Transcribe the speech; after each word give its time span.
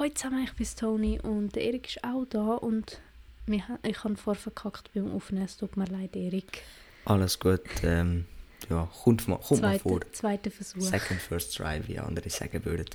Heute 0.00 0.14
zusammen, 0.14 0.44
ich 0.44 0.54
bin 0.54 0.66
Toni 0.78 1.20
und 1.20 1.54
der 1.54 1.62
Erik 1.62 1.88
ist 1.88 2.02
auch 2.02 2.24
da 2.24 2.54
und 2.54 3.02
wir, 3.44 3.62
ich 3.82 4.02
habe 4.02 4.16
vorher 4.16 4.40
verkackt 4.40 4.90
beim 4.94 5.12
Aufnehmen, 5.12 5.44
es 5.44 5.58
tut 5.58 5.76
mir 5.76 5.84
leid, 5.84 6.16
Erik. 6.16 6.62
Alles 7.04 7.38
gut, 7.38 7.60
ähm, 7.82 8.24
ja, 8.70 8.88
kommt 9.04 9.28
mal, 9.28 9.36
kommt 9.36 9.60
Zweite, 9.60 9.66
mal 9.66 9.78
vor. 9.78 10.00
Zweiter 10.12 10.50
Versuch. 10.50 10.80
Second 10.80 11.20
First 11.20 11.54
Try, 11.54 11.82
wie 11.86 11.98
andere 11.98 12.30
sagen 12.30 12.64
würden. 12.64 12.86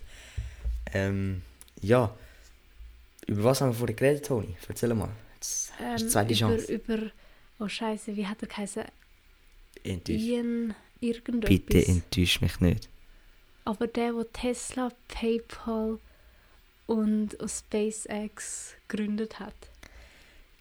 Ähm, 0.96 1.44
ja, 1.80 2.12
über 3.28 3.44
was 3.44 3.62
haben 3.62 3.70
wir 3.70 3.76
vorhin 3.76 3.96
geredet, 3.98 4.26
Toni? 4.26 4.58
Erzähl 4.68 4.92
mal. 4.96 5.12
Jetzt 5.36 5.74
hast 5.80 6.02
du 6.02 6.06
die 6.06 6.12
zweite 6.12 6.34
über, 6.34 6.40
Chance. 6.40 6.74
über, 6.74 7.12
oh 7.60 7.68
Scheiße, 7.68 8.15
wie 8.15 8.26
hat 8.26 8.42
er 8.42 8.48
geheißen? 8.48 8.84
Enttäuscht. 9.84 10.21
Ian 10.21 10.74
irgendetwas. 11.01 11.50
Bitte 11.50 11.87
enttäusch 11.87 12.42
mich 12.42 12.60
nicht. 12.62 12.90
Aber 13.64 13.86
der, 13.86 14.12
der 14.12 14.32
Tesla, 14.34 14.90
PayPal 15.07 16.00
und 16.88 17.38
SpaceX 17.46 18.74
gegründet 18.88 19.39
hat. 19.39 19.56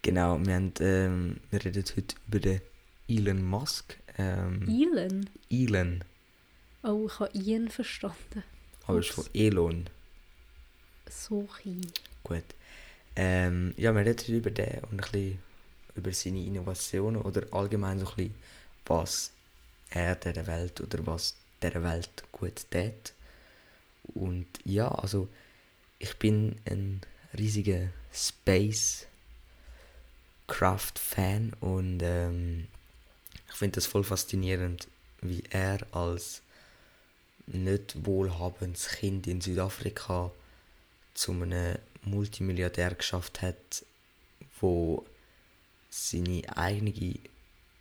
Genau, 0.03 0.39
wir, 0.45 0.55
haben, 0.55 0.73
ähm, 0.81 1.41
wir 1.51 1.65
reden 1.65 1.85
heute 1.97 2.15
über 2.29 2.39
den 2.41 2.61
Elon 3.09 3.43
Musk. 3.45 3.97
Ähm, 4.19 4.69
Elon? 4.69 5.31
Elon, 5.51 6.05
Oh, 6.83 7.07
ich 7.07 7.19
habe 7.19 7.31
Ian 7.33 7.69
verstanden. 7.71 8.43
aber 8.87 8.99
es 8.99 9.07
ist 9.07 9.15
von 9.15 9.25
Elon. 9.33 9.87
So 11.09 11.43
klein. 11.45 11.87
Gut. 12.23 12.45
Ähm, 13.17 13.73
ja, 13.79 13.95
wir 13.95 14.05
reden 14.05 14.35
über 14.35 14.51
den 14.51 14.81
und 14.91 14.93
ein 14.93 14.97
bisschen 14.99 15.39
über 15.97 16.13
seine 16.13 16.45
Innovationen 16.45 17.23
oder 17.23 17.47
allgemein 17.53 18.01
so 18.01 18.07
ein 18.09 18.15
bisschen, 18.17 18.35
was 18.87 19.31
er 19.91 20.15
der 20.17 20.47
Welt 20.47 20.81
oder 20.81 21.07
was 21.07 21.37
der 21.63 21.83
Welt 21.83 22.25
gut 22.33 22.67
tät. 22.71 23.15
Und 24.13 24.47
ja, 24.65 24.89
also 24.89 25.29
ich 25.99 26.17
bin 26.19 26.57
ein 26.69 27.01
riesiger 27.37 27.89
Space 28.13 29.07
Craft 30.47 30.99
Fan 30.99 31.53
und 31.61 32.01
ähm, 32.03 32.69
ich 33.49 33.55
finde 33.55 33.77
das 33.77 33.87
voll 33.87 34.05
faszinierend, 34.05 34.89
wie 35.21 35.43
er 35.51 35.87
als 35.95 36.43
nicht 37.47 38.07
wohlhabendes 38.07 38.89
Kind 38.89 39.27
in 39.27 39.41
Südafrika 39.41 40.31
zu 41.15 41.33
einem 41.33 41.79
Multimilliardär 42.03 42.95
geschafft 42.95 43.43
hat, 43.43 43.85
wo 44.61 45.05
seine 45.91 46.43
eigene 46.57 47.15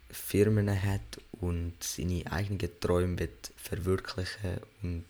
Firmen 0.09 0.69
hat 0.81 1.01
und 1.41 1.73
seine 1.81 2.31
eigenen 2.31 2.79
Träume 2.79 3.19
wird 3.19 3.51
verwirklichen 3.57 4.59
und 4.83 5.05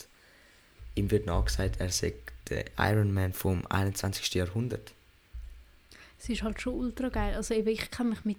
ihm 0.95 1.11
wird 1.11 1.25
nachgesagt, 1.25 1.79
er 1.79 1.89
sei 1.89 2.13
der 2.53 2.65
Iron 2.77 3.13
Man 3.13 3.33
vom 3.33 3.65
21. 3.67 4.33
Jahrhundert. 4.33 4.93
Es 6.19 6.29
ist 6.29 6.43
halt 6.43 6.61
schon 6.61 6.75
ultra 6.75 7.09
geil. 7.09 7.35
Also 7.35 7.53
eben, 7.53 7.69
ich 7.69 7.91
kenne 7.91 8.11
mich 8.11 8.25
mit 8.25 8.37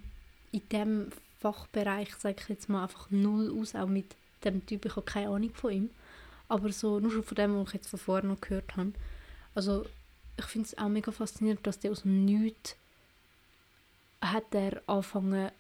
in 0.53 0.69
dem 0.71 1.13
Fachbereich, 1.41 2.15
sage 2.15 2.37
ich 2.41 2.49
jetzt 2.49 2.69
mal, 2.69 2.85
einfach 2.85 3.11
null 3.11 3.55
aus, 3.61 3.75
auch 3.75 3.87
mit 3.87 4.15
dem 4.45 4.65
Typ, 4.65 4.85
ich 4.85 4.97
habe 4.97 5.05
keine 5.05 5.29
Ahnung 5.29 5.53
von 5.55 5.73
ihm. 5.73 5.91
Aber 6.49 6.73
so, 6.73 7.01
nur 7.01 7.11
schon 7.11 7.25
von 7.25 7.35
dem, 7.35 7.57
was 7.57 7.69
ich 7.69 7.75
jetzt 7.75 7.89
von 7.89 7.99
vorher 7.99 8.25
noch 8.29 8.41
gehört 8.41 8.77
habe. 8.77 8.93
Also, 9.55 9.87
ich 10.37 10.45
finde 10.45 10.69
es 10.69 10.79
auch 10.79 10.89
mega 10.89 11.13
faszinierend, 11.13 11.67
dass 11.67 11.79
der 11.79 11.91
aus 11.91 12.03
dem 12.03 12.25
Nichts 12.25 12.77
hat 14.21 14.55
er 14.55 14.83
angefangen, 14.87 15.51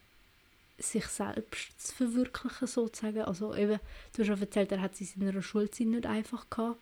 sich 0.78 1.06
selbst 1.06 1.86
zu 1.86 1.94
verwirklichen, 1.94 2.66
sozusagen. 2.66 3.22
Also 3.22 3.54
eben, 3.54 3.78
du 4.14 4.22
hast 4.22 4.28
ja 4.28 4.36
erzählt, 4.36 4.72
er 4.72 4.80
hat 4.80 4.94
es 4.94 5.14
in 5.14 5.26
seiner 5.26 5.42
Schulzeit 5.42 5.86
nicht 5.86 6.06
einfach 6.06 6.48
gehabt. 6.50 6.78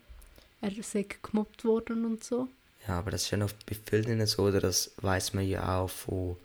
Er 0.63 0.77
ist 0.77 0.97
gemobbt 1.23 1.65
worden 1.65 2.07
und 2.07 2.25
so. 2.25 2.49
Ja, 2.89 2.99
aber 2.99 3.11
das 3.11 3.25
ist 3.25 3.31
ja 3.31 3.39
noch 3.39 3.53
bei 3.67 3.77
vielen 3.85 4.27
so, 4.27 4.45
oder 4.45 4.61
das 4.61 4.93
weiß 5.01 5.35
man 5.35 5.47
ja 5.47 5.81
auch 5.81 5.91
von 5.91 6.37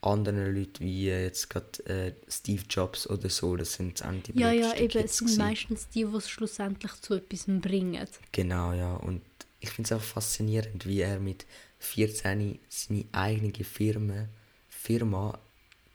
anderen 0.00 0.54
Leuten, 0.54 0.84
wie 0.84 1.06
jetzt 1.06 1.50
gerade 1.50 1.84
äh, 1.86 2.12
Steve 2.28 2.62
Jobs 2.68 3.08
oder 3.08 3.28
so, 3.28 3.56
das 3.56 3.74
sind 3.74 4.02
die 4.26 4.38
Ja, 4.38 4.52
ja, 4.52 4.74
eben, 4.74 5.04
es 5.04 5.18
sind 5.18 5.36
meistens 5.36 5.88
die, 5.88 6.04
die 6.04 6.16
es 6.16 6.28
schlussendlich 6.28 6.92
zu 7.00 7.14
etwas 7.14 7.44
bringen. 7.46 8.06
Genau, 8.32 8.72
ja. 8.72 8.94
Und 8.94 9.22
ich 9.60 9.70
finde 9.70 9.94
es 9.94 10.00
auch 10.00 10.04
faszinierend, 10.04 10.86
wie 10.86 11.00
er 11.00 11.20
mit 11.20 11.46
14 11.80 12.58
seine 12.68 13.04
eigene 13.12 13.64
Firma, 13.64 14.28
Firma 14.68 15.38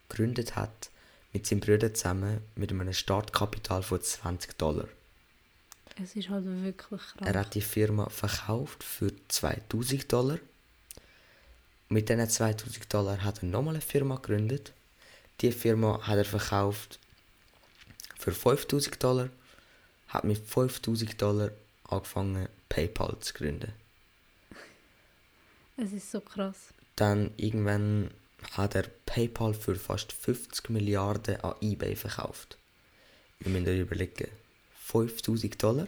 gegründet 0.08 0.54
hat, 0.54 0.90
mit 1.32 1.46
seinem 1.46 1.60
Bruder 1.60 1.92
zusammen, 1.92 2.40
mit 2.54 2.70
einem 2.70 2.92
Startkapital 2.92 3.82
von 3.82 4.00
20 4.00 4.56
Dollar. 4.58 4.88
Es 6.02 6.16
ist 6.16 6.28
halt 6.28 6.44
wirklich 6.44 7.00
krass. 7.00 7.26
Er 7.26 7.34
hat 7.38 7.54
die 7.54 7.60
Firma 7.60 8.08
verkauft 8.08 8.82
für 8.82 9.12
2000 9.28 10.12
Dollar. 10.12 10.38
Mit 11.88 12.08
diesen 12.08 12.28
2000 12.28 12.92
Dollar 12.92 13.22
hat 13.22 13.42
er 13.42 13.48
nochmal 13.48 13.74
eine 13.74 13.80
Firma 13.80 14.16
gegründet. 14.16 14.72
Die 15.40 15.52
Firma 15.52 16.04
hat 16.04 16.18
er 16.18 16.24
verkauft 16.24 16.98
für 18.18 18.32
5000 18.32 19.02
Dollar. 19.02 19.28
Hat 20.08 20.24
mit 20.24 20.38
5000 20.38 21.20
Dollar 21.20 21.50
angefangen, 21.84 22.48
PayPal 22.68 23.16
zu 23.20 23.34
gründen. 23.34 23.72
Es 25.76 25.92
ist 25.92 26.10
so 26.10 26.20
krass. 26.20 26.72
Dann 26.96 27.32
irgendwann 27.36 28.10
hat 28.52 28.74
er 28.74 28.84
PayPal 29.06 29.54
für 29.54 29.76
fast 29.76 30.12
50 30.12 30.70
Milliarden 30.70 31.40
an 31.40 31.54
eBay 31.60 31.96
verkauft. 31.96 32.58
Wir 33.40 33.50
müssen 33.50 33.80
überlegen, 33.80 34.28
5000 34.84 35.62
Dollar 35.62 35.86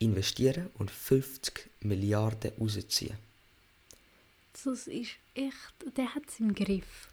investieren 0.00 0.70
und 0.78 0.90
50 0.90 1.70
Milliarden 1.80 2.52
rausziehen. 2.58 3.16
Das 4.52 4.86
ist 4.86 5.16
echt, 5.34 5.74
der 5.96 6.14
hat 6.14 6.24
es 6.28 6.38
im 6.40 6.54
Griff. 6.54 7.08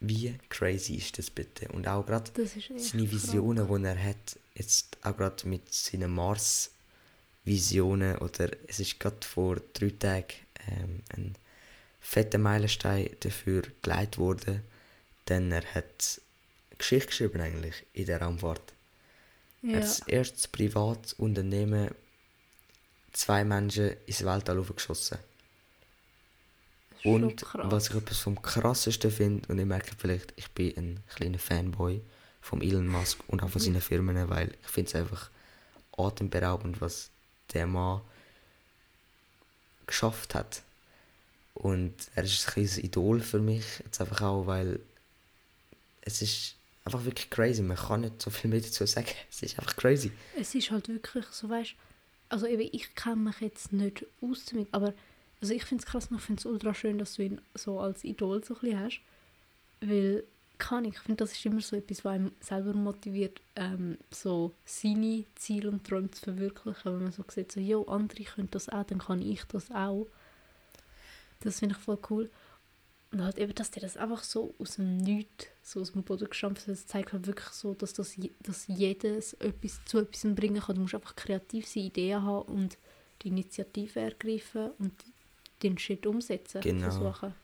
Wie 0.00 0.36
crazy 0.48 0.96
ist 0.96 1.18
das 1.18 1.30
bitte? 1.30 1.68
Und 1.68 1.86
auch 1.88 2.04
gerade 2.04 2.30
seine 2.76 3.10
Visionen, 3.10 3.66
die 3.68 3.84
er 3.84 4.04
hat, 4.04 4.38
jetzt 4.54 4.98
auch 5.02 5.16
gerade 5.16 5.48
mit 5.48 5.72
seinen 5.72 6.12
Mars-Visionen, 6.12 8.18
oder 8.18 8.50
es 8.66 8.80
ist 8.80 9.00
gerade 9.00 9.26
vor 9.26 9.56
drei 9.72 9.88
Tagen 9.90 10.34
ähm, 10.68 11.02
ein 11.16 11.34
fetter 12.00 12.38
Meilenstein 12.38 13.08
dafür 13.20 13.62
geleitet 13.82 14.18
worden, 14.18 14.62
denn 15.28 15.52
er 15.52 15.64
hat 15.74 16.20
Geschichte 16.76 17.06
geschrieben 17.08 17.40
eigentlich 17.40 17.86
in 17.92 18.06
der 18.06 18.22
Raumfahrt. 18.22 18.72
Ja. 19.62 19.76
hat 19.76 19.82
das 19.82 20.00
erste 20.00 20.48
Privatunternehmen 20.48 21.90
zwei 23.12 23.44
Menschen 23.44 23.96
ins 24.06 24.24
Weltall 24.24 24.62
geschossen. 24.62 25.18
das 26.90 26.98
ist 26.98 27.02
schon 27.02 27.24
Und 27.24 27.44
was 27.52 27.90
ich 27.90 27.96
etwas 27.96 28.18
vom 28.18 28.40
krassesten 28.40 29.10
finde, 29.10 29.48
und 29.48 29.58
ich 29.58 29.66
merke 29.66 29.92
vielleicht, 29.96 30.32
ich 30.36 30.50
bin 30.50 30.76
ein 30.76 31.00
kleiner 31.14 31.38
Fanboy 31.38 32.00
von 32.40 32.62
Elon 32.62 32.86
Musk 32.86 33.18
und 33.26 33.42
auch 33.42 33.50
von 33.50 33.60
seinen 33.60 33.80
Firmen, 33.80 34.28
weil 34.30 34.54
ich 34.62 34.68
finde 34.68 34.88
es 34.88 34.94
einfach 34.94 35.30
atemberaubend, 35.96 36.80
was 36.80 37.10
der 37.52 37.66
Mann 37.66 38.00
geschafft 39.86 40.34
hat. 40.34 40.62
Und 41.54 41.94
er 42.14 42.22
ist 42.22 42.46
ein 42.46 42.52
kleines 42.52 42.78
Idol 42.78 43.20
für 43.20 43.40
mich, 43.40 43.64
jetzt 43.84 44.00
einfach 44.00 44.20
auch, 44.22 44.46
weil 44.46 44.78
es 46.02 46.22
ist 46.22 46.54
einfach 46.88 47.04
wirklich 47.04 47.30
crazy. 47.30 47.62
Man 47.62 47.76
kann 47.76 48.02
nicht 48.02 48.20
so 48.20 48.30
viel 48.30 48.50
mehr 48.50 48.60
dazu 48.60 48.86
sagen. 48.86 49.08
Es 49.30 49.42
ist 49.42 49.58
einfach 49.58 49.76
crazy. 49.76 50.10
Es 50.36 50.54
ist 50.54 50.70
halt 50.70 50.88
wirklich 50.88 51.26
so, 51.26 51.48
weißt 51.48 51.74
also 52.28 52.46
eben, 52.46 52.68
ich 52.72 52.94
kenne 52.94 53.16
mich 53.16 53.40
jetzt 53.40 53.72
nicht 53.72 54.04
aus 54.20 54.44
damit, 54.46 54.68
aber 54.72 54.92
also 55.40 55.54
ich 55.54 55.64
finde 55.64 55.82
es 55.82 55.90
krass 55.90 56.08
ich 56.14 56.20
finde 56.20 56.40
es 56.40 56.46
ultra 56.46 56.74
schön, 56.74 56.98
dass 56.98 57.14
du 57.14 57.22
ihn 57.22 57.40
so 57.54 57.80
als 57.80 58.04
Idol 58.04 58.44
so 58.44 58.56
ein 58.62 58.78
hast, 58.78 59.00
weil, 59.80 60.24
kann 60.58 60.84
ich, 60.84 60.94
ich 60.94 61.00
finde, 61.00 61.24
das 61.24 61.32
ist 61.32 61.46
immer 61.46 61.60
so 61.60 61.76
etwas, 61.76 62.04
was 62.04 62.14
einem 62.14 62.32
selber 62.40 62.72
motiviert, 62.74 63.40
ähm, 63.54 63.96
so 64.10 64.52
seine 64.64 65.24
Ziele 65.36 65.70
und 65.70 65.86
Träume 65.86 66.10
zu 66.10 66.22
verwirklichen, 66.22 66.92
wenn 66.92 67.02
man 67.04 67.12
so 67.12 67.24
sieht, 67.28 67.52
so, 67.52 67.60
jo, 67.60 67.84
andere 67.84 68.24
können 68.24 68.50
das 68.50 68.68
auch, 68.68 68.84
dann 68.84 68.98
kann 68.98 69.22
ich 69.22 69.44
das 69.44 69.70
auch. 69.70 70.08
Das 71.40 71.60
finde 71.60 71.76
ich 71.78 71.80
voll 71.80 71.98
cool. 72.10 72.30
Und 73.10 73.22
halt 73.24 73.38
eben, 73.38 73.54
dass 73.54 73.70
der 73.70 73.82
das 73.82 73.96
einfach 73.96 74.22
so 74.22 74.54
aus 74.58 74.76
dem 74.76 74.98
Nichts, 74.98 75.46
so 75.62 75.80
aus 75.80 75.92
dem 75.92 76.02
Boden 76.02 76.28
gestampft 76.28 76.62
hat, 76.62 76.74
das 76.74 76.86
zeigt 76.86 77.12
halt 77.12 77.26
wirklich 77.26 77.48
so, 77.48 77.72
dass, 77.74 77.94
das, 77.94 78.16
dass 78.40 78.66
jedes 78.66 79.32
etwas 79.34 79.80
zu 79.86 79.98
etwas 80.00 80.34
bringen 80.34 80.60
kann. 80.60 80.74
Du 80.74 80.82
musst 80.82 80.94
einfach 80.94 81.16
kreativ 81.16 81.66
sein, 81.66 81.84
Ideen 81.84 82.22
haben 82.22 82.42
und 82.42 82.76
die 83.22 83.28
Initiative 83.28 83.98
ergreifen 83.98 84.70
und 84.78 84.92
den 85.62 85.78
Shit 85.78 86.06
umsetzen. 86.06 86.60
Genau. 86.60 86.90
Versuchen. 86.90 87.34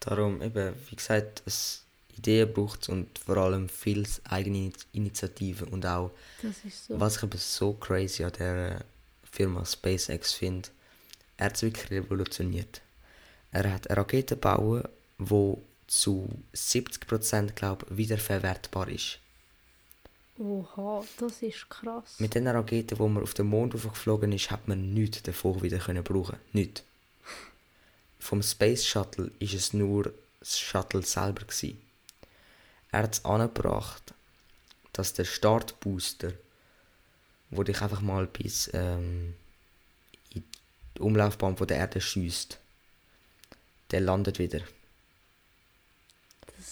Darum 0.00 0.42
eben, 0.42 0.74
wie 0.90 0.96
gesagt, 0.96 1.42
es 1.46 1.84
Ideen 2.16 2.52
braucht 2.52 2.88
und 2.88 3.18
vor 3.18 3.36
allem 3.36 3.68
viel 3.68 4.06
eigene 4.24 4.72
Initiative 4.92 5.66
und 5.66 5.86
auch 5.86 6.10
so. 6.70 6.98
Was 6.98 7.16
ich 7.16 7.22
aber 7.22 7.38
so 7.38 7.72
crazy 7.74 8.24
an 8.24 8.32
der 8.38 8.84
Firma 9.30 9.64
SpaceX 9.64 10.32
finde, 10.32 10.68
er 11.36 11.46
hat 11.46 11.56
es 11.56 11.62
wirklich 11.62 11.90
revolutioniert. 11.90 12.82
Er 13.50 13.72
hat 13.72 13.88
eine 13.88 13.96
Rakete 13.96 14.34
gebaut, 14.34 14.88
die 15.18 15.56
zu 15.86 16.28
70% 16.54 17.52
glaube 17.52 17.86
wiederverwertbar 17.90 18.88
ist. 18.88 19.18
Oha, 20.38 21.04
das 21.18 21.42
ist 21.42 21.70
krass. 21.70 22.18
Mit 22.18 22.34
den 22.34 22.48
Raketen, 22.48 22.98
wo 22.98 23.06
man 23.06 23.22
auf 23.22 23.34
den 23.34 23.46
Mond 23.46 23.72
geflogen 23.72 24.32
ist, 24.32 24.50
hat 24.50 24.66
man 24.66 24.92
nichts 24.92 25.22
davon 25.22 25.62
wieder 25.62 25.78
können 25.78 26.02
brauchen. 26.02 26.38
Nichts. 26.52 26.82
Vom 28.18 28.42
Space 28.42 28.84
Shuttle 28.84 29.30
ist 29.38 29.54
es 29.54 29.72
nur 29.72 30.12
das 30.40 30.58
Shuttle 30.58 31.02
selber 31.02 31.44
gewesen. 31.44 31.80
Er 32.90 33.04
hat 33.04 33.14
es 33.14 33.24
angebracht, 33.24 34.14
dass 34.92 35.12
der 35.12 35.24
Startbooster, 35.24 36.32
wo 37.50 37.62
dich 37.62 37.80
einfach 37.80 38.00
mal 38.00 38.26
bis 38.26 38.70
ähm, 38.72 39.34
in 40.30 40.42
die 40.96 41.00
Umlaufbahn 41.00 41.56
von 41.56 41.66
der 41.66 41.76
Erde 41.76 42.00
schießt, 42.00 42.58
der 43.90 44.00
landet 44.00 44.38
wieder 44.38 44.60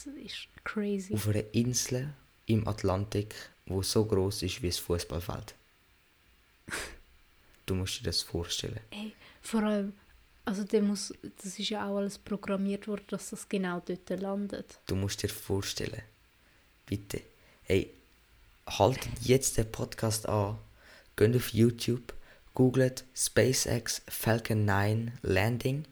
Das 0.04 0.14
ist 0.14 0.48
crazy. 0.64 1.14
auf 1.14 1.28
einer 1.28 1.44
Insel 1.54 2.12
im 2.46 2.66
Atlantik, 2.66 3.34
wo 3.66 3.82
so 3.82 4.04
groß 4.04 4.42
ist 4.42 4.62
wie 4.62 4.68
das 4.68 4.78
Fußballfeld. 4.78 5.54
Du 7.64 7.76
musst 7.76 8.00
dir 8.00 8.04
das 8.04 8.22
vorstellen. 8.22 8.80
Ey, 8.90 9.14
vor 9.40 9.62
allem, 9.62 9.92
also 10.44 10.64
der 10.64 10.82
muss, 10.82 11.14
das 11.40 11.56
ist 11.60 11.68
ja 11.68 11.88
auch 11.88 11.98
alles 11.98 12.18
programmiert 12.18 12.88
worden, 12.88 13.04
dass 13.06 13.30
das 13.30 13.48
genau 13.48 13.80
dort 13.86 14.10
landet. 14.20 14.80
Du 14.88 14.96
musst 14.96 15.22
dir 15.22 15.28
vorstellen. 15.28 16.02
Bitte. 16.86 17.22
Hey, 17.62 17.94
haltet 18.66 19.12
jetzt 19.20 19.58
den 19.58 19.70
Podcast 19.70 20.28
an, 20.28 20.58
geht 21.14 21.36
auf 21.36 21.50
YouTube, 21.50 22.12
googelt 22.52 23.04
SpaceX 23.14 24.02
Falcon 24.08 24.64
9 24.64 25.12
Landing 25.22 25.84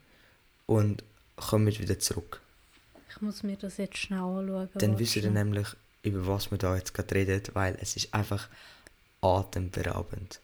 und 0.66 1.04
kommt 1.36 1.78
wieder 1.78 2.00
zurück. 2.00 2.42
Ich 3.10 3.20
muss 3.20 3.42
mir 3.42 3.56
das 3.56 3.76
jetzt 3.76 3.98
schnell 3.98 4.20
anschauen. 4.20 4.68
Dann 4.74 4.98
wisst 4.98 5.16
ihr 5.16 5.30
nämlich, 5.30 5.66
über 6.02 6.26
was 6.26 6.50
wir 6.50 6.58
da 6.58 6.76
jetzt 6.76 6.94
gerade 6.94 7.14
reden, 7.14 7.42
weil 7.54 7.76
es 7.80 7.96
ist 7.96 8.14
einfach 8.14 8.48
atemberaubend. 9.20 10.40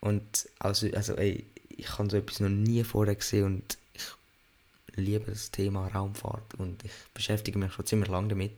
Und 0.00 0.48
also, 0.58 0.88
also 0.92 1.14
ey, 1.14 1.46
ich 1.70 1.98
habe 1.98 2.10
so 2.10 2.16
etwas 2.16 2.40
noch 2.40 2.48
nie 2.48 2.84
vorher 2.84 3.14
gesehen 3.14 3.44
und 3.44 3.78
ich 3.94 4.96
liebe 4.96 5.30
das 5.30 5.50
Thema 5.50 5.86
Raumfahrt 5.88 6.54
und 6.54 6.84
ich 6.84 6.92
beschäftige 7.14 7.58
mich 7.58 7.72
schon 7.72 7.86
ziemlich 7.86 8.10
lange 8.10 8.28
damit. 8.28 8.52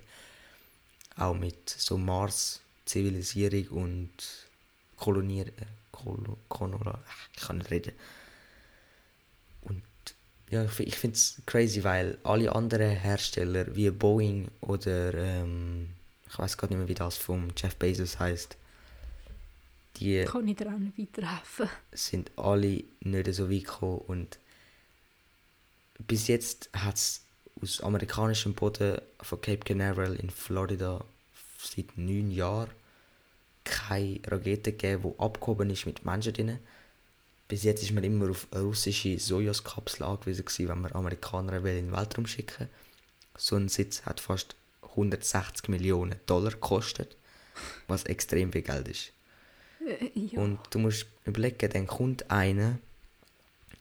Auch 1.16 1.34
mit 1.34 1.68
so 1.68 1.98
Mars-Zivilisierung 1.98 3.68
und 3.68 4.10
Kolonier... 4.96 5.46
Äh, 5.46 5.66
Kolo, 5.92 6.36
Konola, 6.48 6.98
ich 7.36 7.42
kann 7.42 7.58
nicht 7.58 7.70
reden. 7.70 7.92
Ja, 10.52 10.64
ich, 10.64 10.70
fi- 10.70 10.82
ich 10.84 10.96
finde 10.96 11.16
es 11.16 11.42
crazy, 11.46 11.82
weil 11.84 12.18
alle 12.22 12.54
anderen 12.54 12.90
Hersteller 12.96 13.74
wie 13.74 13.90
Boeing 13.90 14.48
oder 14.60 15.14
ähm, 15.14 15.88
ich 16.30 16.38
weiß 16.38 16.56
gar 16.58 16.68
nicht 16.68 16.78
mehr, 16.78 16.88
wie 16.88 16.94
das 16.94 17.16
vom 17.16 17.48
Jeff 17.56 17.74
Bezos 17.76 18.18
heißt, 18.20 18.56
die 19.96 20.26
Kann 20.26 20.48
ich 20.48 20.56
dir 20.56 20.68
auch 20.68 20.78
nicht 20.78 20.98
weiterhelfen. 20.98 21.68
sind 21.92 22.30
alle 22.36 22.84
nicht 23.00 23.34
so 23.34 23.50
weit 23.50 23.64
gekommen 23.64 23.98
und 24.06 24.38
bis 25.98 26.26
jetzt 26.28 26.68
hat 26.74 26.96
es 26.96 27.22
aus 27.62 27.80
amerikanischem 27.80 28.54
Boden 28.54 29.00
von 29.20 29.40
Cape 29.40 29.58
Canaveral 29.64 30.14
in 30.16 30.30
Florida 30.30 31.04
seit 31.58 31.96
neun 31.96 32.30
Jahren 32.30 32.70
keine 33.64 34.20
Rakete 34.26 34.72
gegeben, 34.72 35.12
die 35.16 35.20
abgehoben 35.20 35.70
ist 35.70 35.86
mit 35.86 36.04
Menschen 36.04 36.32
drin. 36.34 36.58
Bis 37.52 37.64
jetzt 37.64 37.82
ist 37.82 37.92
man 37.92 38.02
immer 38.02 38.30
auf 38.30 38.46
russische 38.54 39.18
Sojus-Kapsel 39.18 40.04
angewiesen 40.04 40.46
gewesen, 40.46 40.68
wenn 40.68 40.80
man 40.80 40.92
Amerikaner 40.92 41.62
will 41.62 41.76
in 41.76 41.88
den 41.88 41.92
Weltraum 41.92 42.26
schicken 42.26 42.66
So 43.36 43.56
ein 43.56 43.68
Sitz 43.68 44.06
hat 44.06 44.20
fast 44.20 44.56
160 44.80 45.68
Millionen 45.68 46.18
Dollar 46.24 46.52
gekostet, 46.52 47.14
was 47.88 48.04
extrem 48.04 48.52
viel 48.52 48.62
Geld 48.62 48.88
ist. 48.88 49.12
Äh, 49.86 50.18
ja. 50.18 50.40
Und 50.40 50.60
du 50.70 50.78
musst 50.78 51.04
überlegen, 51.26 51.70
dann 51.70 51.86
kommt 51.86 52.30
einer 52.30 52.78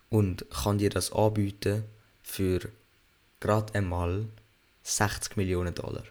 und 0.10 0.46
kann 0.50 0.78
dir 0.78 0.90
das 0.90 1.14
anbieten 1.14 1.86
für 2.24 2.68
gerade 3.40 3.74
einmal 3.74 4.26
60 4.84 5.38
Millionen 5.38 5.74
Dollar. 5.74 6.04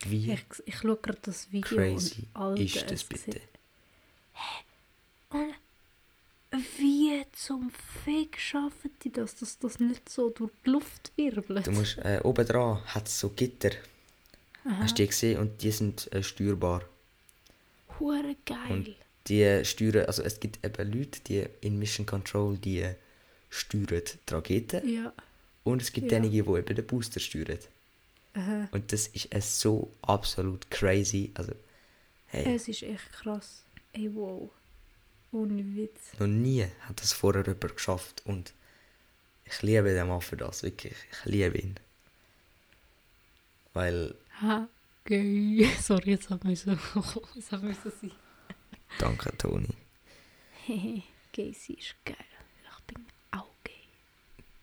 Wie 0.00 0.32
ich, 0.32 0.44
ich 0.66 0.76
schaue 0.76 0.98
gerade 0.98 1.20
das 1.22 1.50
Video 1.50 1.78
crazy 1.78 2.26
und 2.34 2.42
Alter, 2.42 2.60
ist 2.62 2.90
das 2.90 3.04
bitte? 3.04 3.30
Und 3.30 3.58
wie 6.78 7.24
zum 7.32 7.70
Fick 8.04 8.38
schaffen 8.38 8.90
die 9.02 9.10
das, 9.12 9.36
dass 9.36 9.58
das 9.58 9.78
nicht 9.80 10.08
so 10.08 10.30
durch 10.30 10.50
die 10.64 10.70
Luft 10.70 11.12
wirbelt? 11.16 11.66
Du 11.66 11.72
musst, 11.72 11.98
äh, 11.98 12.20
oben 12.24 12.46
dran 12.46 12.84
hat 12.86 13.06
es 13.08 13.18
so 13.20 13.30
Gitter, 13.30 13.70
Aha. 14.64 14.78
hast 14.78 14.98
du 14.98 15.02
die 15.02 15.08
gesehen, 15.08 15.38
und 15.40 15.62
die 15.62 15.70
sind 15.70 16.12
äh, 16.12 16.22
steuerbar. 16.22 16.82
Hure 17.98 18.36
geil. 18.46 18.70
Und 18.70 18.94
die 19.28 19.64
steuern, 19.64 20.06
also 20.06 20.22
es 20.22 20.38
gibt 20.40 20.64
eben 20.64 20.92
Leute, 20.92 21.20
die 21.26 21.44
in 21.60 21.78
Mission 21.78 22.06
Control, 22.06 22.56
die 22.56 22.86
steuern 23.50 24.02
die 24.28 24.34
Raketen. 24.34 24.88
ja. 24.88 25.12
Und 25.64 25.82
es 25.82 25.92
gibt 25.92 26.10
Ja. 26.10 26.16
einige, 26.16 26.42
die 26.44 26.50
eben 26.50 26.76
den 26.76 26.86
Booster 26.86 27.20
steuern. 27.20 27.58
Aha. 28.32 28.68
Und 28.70 28.90
das 28.92 29.08
ist 29.08 29.34
äh, 29.34 29.40
so 29.42 29.90
absolut 30.00 30.70
crazy. 30.70 31.30
Also, 31.34 31.52
hey, 32.28 32.54
Es 32.54 32.68
ist 32.68 32.82
echt 32.84 33.12
krass. 33.12 33.64
Ey, 33.92 34.08
wow. 34.14 34.48
Ohne 35.32 35.62
Witz. 35.76 36.18
noch 36.18 36.26
nie 36.26 36.64
hat 36.88 37.00
das 37.00 37.12
vorher 37.12 37.42
jemand 37.44 37.74
geschafft. 37.76 38.22
Und 38.24 38.54
ich 39.44 39.60
liebe 39.62 39.92
den 39.94 40.08
Mann 40.08 40.20
für 40.20 40.36
das, 40.36 40.62
wirklich. 40.62 40.94
Ich 41.12 41.24
liebe 41.24 41.58
ihn. 41.58 41.74
Weil, 43.74 44.14
Ha, 44.40 44.68
geil. 45.04 45.68
Sorry, 45.82 46.10
jetzt 46.12 46.30
hat 46.30 46.44
müssen, 46.44 46.78
es 47.38 47.52
hat 47.52 47.62
müssen 47.62 47.92
sein. 48.00 48.12
danke 48.98 49.36
Toni. 49.36 49.68
Hehe, 50.66 51.02
gay, 51.32 51.52
sie 51.52 51.74
ist 51.74 51.94
geil. 52.04 52.16
Ich 52.70 52.84
bin 52.94 53.04
auch 53.30 53.50
gay. 53.64 53.72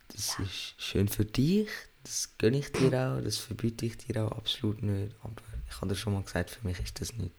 Das 0.10 0.40
ist 0.40 0.76
schön 0.82 1.08
für 1.08 1.26
dich. 1.26 1.70
Das 2.04 2.30
gönne 2.38 2.60
ich 2.60 2.72
dir 2.72 2.88
auch. 2.94 3.22
Das 3.22 3.38
verbiete 3.38 3.86
ich 3.86 3.98
dir 3.98 4.24
auch 4.26 4.32
absolut 4.34 4.82
nicht. 4.84 5.16
Aber 5.24 5.42
ich 5.70 5.76
habe 5.78 5.88
dir 5.90 5.96
schon 5.96 6.14
mal 6.14 6.24
gesagt, 6.24 6.52
für 6.52 6.66
mich 6.68 6.80
ist 6.80 7.00
das 7.02 7.14
nicht. 7.14 7.34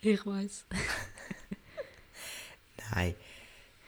Ich 0.00 0.24
weiß. 0.24 0.64
Nein, 2.94 3.14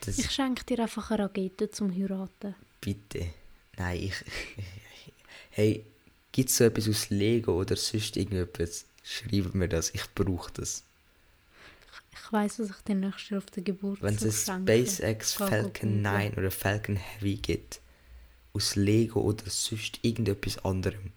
das 0.05 0.19
Ich 0.19 0.31
schenke 0.31 0.65
dir 0.65 0.81
einfach 0.81 1.11
eine 1.11 1.25
Rakete 1.25 1.71
zum 1.71 1.95
Heiraten. 1.95 2.55
bitte. 2.81 3.31
Nein, 3.77 4.03
ich. 4.03 4.15
hey, 5.51 5.85
gibt 6.33 6.51
es 6.51 6.57
so 6.57 6.65
etwas 6.65 6.89
aus 6.89 7.11
Lego 7.11 7.59
oder 7.59 7.77
sonst 7.77 8.17
irgendetwas? 8.17 8.87
Schreibt 9.03 9.55
mir 9.55 9.69
das, 9.69 9.91
ich 9.95 10.05
brauche 10.15 10.53
das. 10.53 10.85
Ich 12.13 12.33
weiß, 12.33 12.61
was 12.61 12.71
ich 12.71 12.85
dir 12.85 12.95
nächstes 12.95 13.31
Jahr 13.31 13.39
auf 13.39 13.47
der 13.47 13.63
Geburtstag 13.63 14.21
Wenn 14.21 14.29
es 14.29 14.49
ein. 14.49 14.63
SpaceX 14.63 15.33
Falcon 15.33 15.73
googeln. 15.73 16.03
9 16.03 16.35
oder 16.35 16.51
Falcon 16.51 16.97
Heavy 16.97 17.37
gibt, 17.37 17.81
aus 18.53 18.77
Lego 18.77 19.21
oder 19.21 19.45
sonst 19.49 19.99
irgendetwas 20.03 20.65
anderem, 20.65 21.13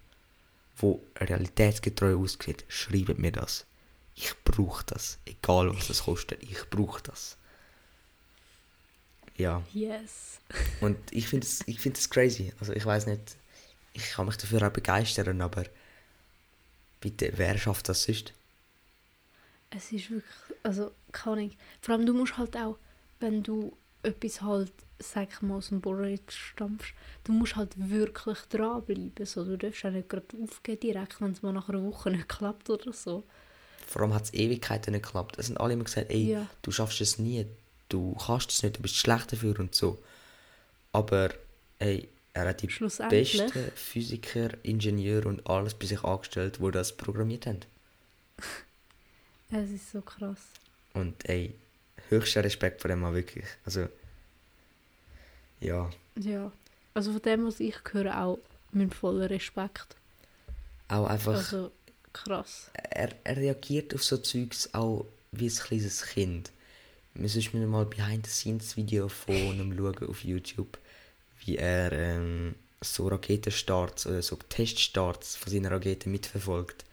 wo 0.77 1.03
realitätsgetreu 1.17 2.15
aussieht, 2.17 2.65
schreibt 2.67 3.19
mir 3.19 3.31
das. 3.31 3.65
Ich 4.15 4.33
brauche 4.45 4.85
das. 4.85 5.19
Egal 5.25 5.75
was 5.75 5.87
das 5.87 6.03
kostet, 6.03 6.41
ich 6.41 6.69
brauche 6.69 7.03
das. 7.03 7.37
Ja, 9.37 9.61
Yes. 9.73 10.39
und 10.81 10.97
ich 11.11 11.27
finde 11.27 11.45
es 11.45 11.61
ich 11.67 11.79
find 11.79 11.97
es 11.97 12.09
crazy. 12.09 12.53
Also 12.59 12.73
ich 12.73 12.85
weiß 12.85 13.05
nicht, 13.07 13.35
ich 13.93 14.11
kann 14.11 14.25
mich 14.27 14.37
dafür 14.37 14.65
auch 14.67 14.71
begeistern, 14.71 15.41
aber 15.41 15.65
bitte, 17.01 17.31
wer 17.35 17.57
schafft 17.57 17.89
das 17.89 18.03
sonst? 18.03 18.33
Es 19.71 19.91
ist 19.91 20.09
wirklich, 20.09 20.23
also 20.63 20.91
kann 21.11 21.39
ich. 21.39 21.57
Vor 21.81 21.95
allem 21.95 22.05
du 22.05 22.13
musst 22.13 22.37
halt 22.37 22.55
auch, 22.55 22.77
wenn 23.19 23.43
du 23.43 23.75
etwas 24.03 24.41
halt, 24.41 24.71
sag 24.99 25.29
ich 25.33 25.41
mal, 25.41 25.55
aus 25.57 25.69
dem 25.69 25.81
Boden 25.81 26.17
stampfst, 26.29 26.93
du 27.25 27.31
musst 27.33 27.55
halt 27.55 27.73
wirklich 27.77 28.37
dranbleiben. 28.49 29.11
So. 29.25 29.43
Du 29.43 29.57
darfst 29.57 29.83
auch 29.85 29.89
nicht 29.91 30.07
gerade 30.07 30.25
aufgeben 30.41 30.79
direkt, 30.79 31.19
wenn 31.19 31.31
es 31.31 31.41
mal 31.41 31.51
nach 31.51 31.67
einer 31.67 31.83
Woche 31.83 32.11
nicht 32.11 32.29
klappt 32.29 32.69
oder 32.69 32.93
so. 32.93 33.23
Vor 33.87 34.03
allem 34.03 34.13
hat 34.13 34.25
es 34.25 34.33
Ewigkeiten 34.33 34.93
nicht 34.93 35.03
geklappt. 35.05 35.37
Es 35.39 35.47
sind 35.47 35.57
alle 35.59 35.73
immer 35.73 35.83
gesagt, 35.83 36.09
ey, 36.09 36.31
Ja. 36.31 36.47
du 36.61 36.71
schaffst 36.71 37.01
es 37.01 37.19
nie, 37.19 37.45
du 37.89 38.15
kannst 38.15 38.51
es 38.51 38.63
nicht, 38.63 38.77
du 38.77 38.81
bist 38.81 38.95
schlecht 38.97 39.31
dafür 39.31 39.59
und 39.59 39.75
so. 39.75 40.01
Aber 40.91 41.29
ey, 41.79 42.07
er 42.33 42.47
hat 42.49 42.61
die 42.61 42.67
besten 42.67 43.71
Physiker, 43.75 44.49
Ingenieure 44.63 45.27
und 45.27 45.47
alles 45.49 45.73
bei 45.73 45.85
sich 45.85 46.03
angestellt, 46.03 46.59
die 46.61 46.71
das 46.71 46.95
programmiert 46.95 47.45
haben. 47.45 47.61
Es 49.51 49.69
ist 49.69 49.91
so 49.91 50.01
krass. 50.01 50.39
Und 50.93 51.29
ey, 51.29 51.53
höchster 52.09 52.43
Respekt 52.43 52.81
vor 52.81 52.89
dem 52.89 52.99
mal 53.01 53.13
wirklich. 53.13 53.45
Also, 53.63 53.87
ja, 55.59 55.89
Ja. 56.15 56.51
Also 56.93 57.11
von 57.11 57.21
dem, 57.21 57.45
was 57.45 57.59
ich 57.59 57.75
höre, 57.91 58.17
auch 58.21 58.39
mit 58.71 58.93
voller 58.95 59.29
Respekt. 59.29 59.95
auch 60.87 61.05
einfach, 61.07 61.33
Also 61.35 61.71
krass. 62.13 62.69
er, 62.73 63.09
er 63.23 63.37
reagiert 63.37 63.93
auf 63.93 64.03
so 64.03 64.17
Zeugs 64.17 64.73
auch 64.73 65.05
wie 65.31 65.47
ein 65.49 65.55
kleines 65.55 66.05
Kind. 66.05 66.51
Sollte 67.23 67.57
mir 67.57 67.67
mal 67.67 67.85
Behind-the-Scenes-Video 67.85 69.07
von 69.07 69.35
ihm 69.35 69.75
schauen 69.77 70.09
auf 70.09 70.23
YouTube, 70.23 70.77
wie 71.45 71.57
er 71.57 71.91
ähm, 71.93 72.55
so 72.81 73.07
Raketenstarts 73.07 74.05
oder 74.07 74.21
so 74.21 74.35
Teststarts 74.35 75.35
von 75.35 75.51
seiner 75.51 75.71
Rakete 75.71 76.09
mitverfolgt. 76.09 76.85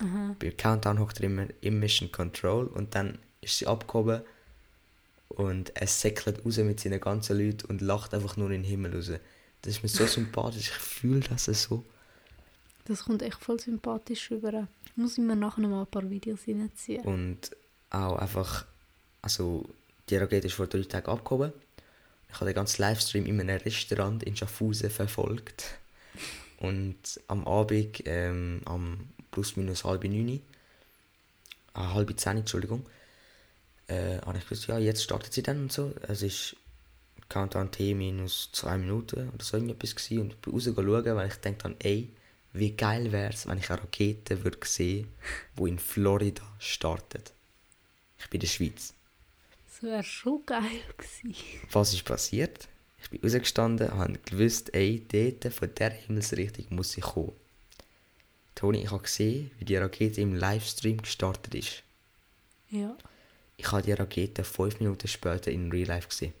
Aha. 0.00 0.34
Bei 0.38 0.50
Countdown 0.50 0.98
hockt 0.98 1.20
er 1.20 1.26
immer 1.26 1.46
im 1.60 1.78
Mission 1.78 2.10
Control 2.10 2.66
und 2.66 2.94
dann 2.94 3.18
ist 3.40 3.58
sie 3.58 3.66
abgehoben 3.66 4.22
und 5.28 5.76
er 5.76 5.86
säckelt 5.86 6.44
raus 6.44 6.56
mit 6.58 6.80
seinen 6.80 7.00
ganzen 7.00 7.38
Leuten 7.38 7.66
und 7.66 7.80
lacht 7.80 8.12
einfach 8.14 8.36
nur 8.36 8.50
in 8.50 8.62
den 8.62 8.64
Himmel 8.64 8.94
raus. 8.94 9.12
Das 9.62 9.76
ist 9.76 9.82
mir 9.82 9.88
so 9.88 10.06
sympathisch, 10.06 10.68
ich 10.68 10.74
fühle 10.74 11.20
das 11.20 11.44
so. 11.44 11.84
Das 12.86 13.04
kommt 13.04 13.22
echt 13.22 13.40
voll 13.40 13.60
sympathisch 13.60 14.30
rüber. 14.30 14.66
Muss 14.96 15.16
ich 15.16 15.24
mir 15.24 15.36
nachher 15.36 15.60
noch 15.60 15.68
mal 15.68 15.82
ein 15.82 15.86
paar 15.86 16.08
Videos 16.10 16.40
reinziehen. 16.48 17.04
Und 17.04 17.50
auch 17.90 18.16
einfach, 18.16 18.66
also 19.22 19.68
die 20.08 20.16
Rakete 20.16 20.46
ist 20.46 20.54
vor 20.54 20.66
drei 20.66 20.82
Tagen 20.82 21.08
abgehoben. 21.08 21.52
Ich 22.28 22.36
habe 22.36 22.46
den 22.46 22.54
ganzen 22.54 22.82
Livestream 22.82 23.26
in 23.26 23.40
einem 23.40 23.58
Restaurant 23.58 24.22
in 24.22 24.36
Schaffhausen 24.36 24.90
verfolgt. 24.90 25.64
Und 26.58 26.98
am 27.26 27.46
Abend, 27.46 28.02
ähm, 28.04 28.60
am 28.64 29.08
plus 29.30 29.56
minus 29.56 29.84
halb 29.84 30.04
neun, 30.04 30.40
ah, 31.72 31.94
halb 31.94 32.18
zehn, 32.18 32.38
Entschuldigung, 32.38 32.84
äh, 33.88 34.18
habe 34.20 34.38
ich 34.38 34.48
gesagt, 34.48 34.68
ja, 34.68 34.78
jetzt 34.78 35.02
startet 35.02 35.32
sie 35.32 35.42
dann 35.42 35.62
und 35.62 35.72
so. 35.72 35.92
Es 36.02 36.22
ist 36.22 36.56
Countdown 37.28 37.70
T 37.70 37.94
minus 37.94 38.50
zwei 38.52 38.76
Minuten 38.76 39.30
oder 39.30 39.44
so 39.44 39.56
irgendetwas 39.56 39.94
gewesen. 39.94 40.20
Und 40.22 40.32
ich 40.32 40.38
bin 40.38 40.52
rausgeschaut, 40.52 41.04
weil 41.04 41.28
ich 41.28 41.34
dachte 41.34 41.56
dann, 41.62 41.76
ey, 41.78 42.10
wie 42.52 42.72
geil 42.72 43.12
wäre 43.12 43.32
es, 43.32 43.46
wenn 43.46 43.58
ich 43.58 43.70
eine 43.70 43.80
Rakete 43.80 44.44
würde 44.44 44.58
sehen 44.64 45.08
die 45.58 45.68
in 45.68 45.78
Florida 45.78 46.42
startet. 46.58 47.32
Ich 48.18 48.28
bin 48.28 48.40
in 48.40 48.46
der 48.46 48.48
Schweiz. 48.48 48.94
Das 49.80 49.90
wäre 49.90 50.02
schon 50.02 50.44
geil 50.44 50.82
gewesen. 50.98 51.34
Was 51.72 51.94
ist 51.94 52.04
passiert? 52.04 52.68
Ich 53.02 53.08
bin 53.08 53.20
rausgestanden, 53.22 53.90
habe 53.94 54.18
gewusst, 54.26 54.74
ey, 54.74 55.02
dort, 55.10 55.54
von 55.54 55.74
der 55.74 55.90
Himmelsrichtung 55.90 56.66
muss 56.70 56.98
ich 56.98 57.02
kommen. 57.02 57.32
Toni, 58.54 58.82
ich 58.82 58.90
habe 58.90 59.02
gesehen, 59.02 59.50
wie 59.58 59.64
die 59.64 59.76
Rakete 59.76 60.20
im 60.20 60.34
Livestream 60.34 61.00
gestartet 61.00 61.54
ist. 61.54 61.82
Ja. 62.68 62.94
Ich 63.56 63.72
habe 63.72 63.82
die 63.82 63.92
Rakete 63.92 64.44
fünf 64.44 64.80
Minuten 64.80 65.08
später 65.08 65.50
in 65.50 65.70
Real 65.72 65.88
Life 65.88 66.08
gesehen. 66.08 66.34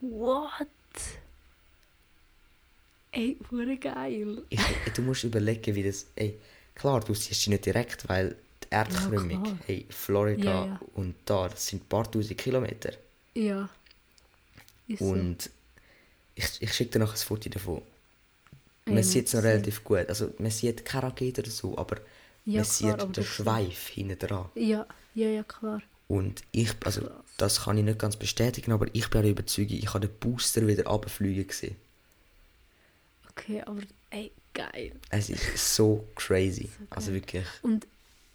What? 0.00 0.68
Ey, 3.12 3.38
hure 3.50 3.78
geil. 3.78 4.42
Ich, 4.50 4.60
du 4.94 5.00
musst 5.00 5.24
überlegen, 5.24 5.74
wie 5.74 5.84
das. 5.84 6.06
Ey, 6.16 6.38
klar, 6.74 7.00
du 7.00 7.14
siehst 7.14 7.40
sie 7.40 7.50
nicht 7.50 7.64
direkt, 7.64 8.06
weil 8.10 8.36
die 8.70 8.74
Erdkrümmung, 8.74 9.42
klar. 9.42 9.58
hey, 9.66 9.86
Florida 9.90 10.44
Ja, 10.44 10.66
ja. 10.66 10.80
und 10.94 11.14
da, 11.24 11.48
das 11.48 11.66
sind 11.66 11.82
ein 11.84 11.88
paar 11.88 12.10
tausend 12.10 12.38
Kilometer. 12.38 12.92
Ja. 13.34 13.68
Ist 14.88 14.98
so. 15.00 15.04
Und 15.06 15.50
ich, 16.34 16.46
ich 16.60 16.72
schicke 16.74 16.92
dir 16.92 16.98
noch 17.00 17.12
ein 17.12 17.16
Foto 17.18 17.48
davon. 17.48 17.82
Ja, 18.86 18.92
Man 18.94 19.02
sieht 19.02 19.26
es 19.26 19.34
noch 19.34 19.42
relativ 19.42 19.82
gut. 19.84 20.08
Also 20.08 20.32
man 20.38 20.50
sieht 20.50 20.84
keine 20.84 21.04
Rakete 21.04 21.40
oder 21.42 21.50
so, 21.50 21.76
aber 21.76 21.96
Ja, 22.44 22.62
man 22.62 22.68
klar, 22.70 23.00
sieht 23.00 23.16
den 23.16 23.24
Schweif 23.24 23.88
hinten 23.88 24.18
dran. 24.18 24.46
Ja, 24.54 24.86
ja, 25.14 25.28
ja, 25.28 25.42
klar. 25.42 25.82
Und 26.08 26.42
ich, 26.52 26.70
also 26.84 27.00
Krass. 27.00 27.12
das 27.36 27.62
kann 27.64 27.78
ich 27.78 27.84
nicht 27.84 27.98
ganz 27.98 28.16
bestätigen, 28.16 28.70
aber 28.72 28.86
ich 28.92 29.10
bin 29.10 29.22
auch 29.24 29.28
überzeugt, 29.28 29.72
ich 29.72 29.92
habe 29.92 30.06
den 30.06 30.16
Booster 30.20 30.64
wieder 30.66 30.84
runterfliegen 30.86 31.46
gesehen. 31.48 31.74
Okay, 33.30 33.62
aber 33.66 33.80
ey, 34.10 34.30
geil. 34.54 34.92
Es 35.10 35.28
ist 35.30 35.74
so 35.74 36.06
crazy. 36.14 36.70
So 36.78 36.86
also 36.90 37.12
wirklich. 37.12 37.44
Und 37.62 37.86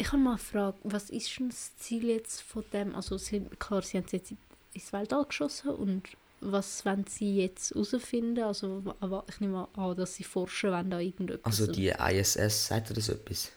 ich 0.01 0.08
habe 0.08 0.17
mal 0.17 0.31
eine 0.31 0.39
Frage, 0.39 0.77
was 0.84 1.12
ist 1.12 1.39
denn 1.39 1.50
das 1.50 1.77
Ziel 1.77 2.05
jetzt 2.05 2.41
von 2.41 2.63
dem? 2.74 2.96
Also 2.96 3.17
sie, 3.17 3.41
klar, 3.60 3.84
sie 3.84 3.98
haben 3.98 4.05
es 4.05 4.12
jetzt 4.12 4.34
ins 4.74 4.93
Weltall 4.93 5.25
geschossen 5.25 5.70
und 5.70 6.03
was 6.39 6.84
wollen 6.86 7.05
sie 7.08 7.38
jetzt 7.38 7.70
herausfinden? 7.70 8.43
Also 8.43 8.84
ich 9.29 9.39
nehme 9.39 9.67
an, 9.75 9.96
dass 9.96 10.15
sie 10.15 10.24
forschen 10.24 10.72
wollen 10.72 10.89
da 10.89 11.00
irgendetwas. 11.00 11.46
Also 11.46 11.72
die 11.72 11.89
ISS, 11.89 12.67
sagt 12.67 12.89
ihr 12.89 12.96
das 12.96 13.10
etwas? 13.10 13.51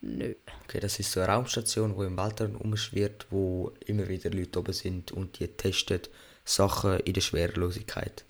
Nö. 0.00 0.34
Okay, 0.64 0.80
das 0.80 0.98
ist 0.98 1.12
so 1.12 1.20
eine 1.20 1.32
Raumstation, 1.32 1.94
die 1.98 2.04
im 2.04 2.16
Weltraum 2.16 2.56
umschwirrt, 2.56 3.26
wo 3.28 3.72
immer 3.84 4.08
wieder 4.08 4.30
Leute 4.30 4.58
oben 4.58 4.72
sind 4.72 5.12
und 5.12 5.38
die 5.38 5.48
testen 5.48 6.00
Sachen 6.46 7.00
in 7.00 7.12
der 7.12 7.20
Schwerelosigkeit. 7.20 8.24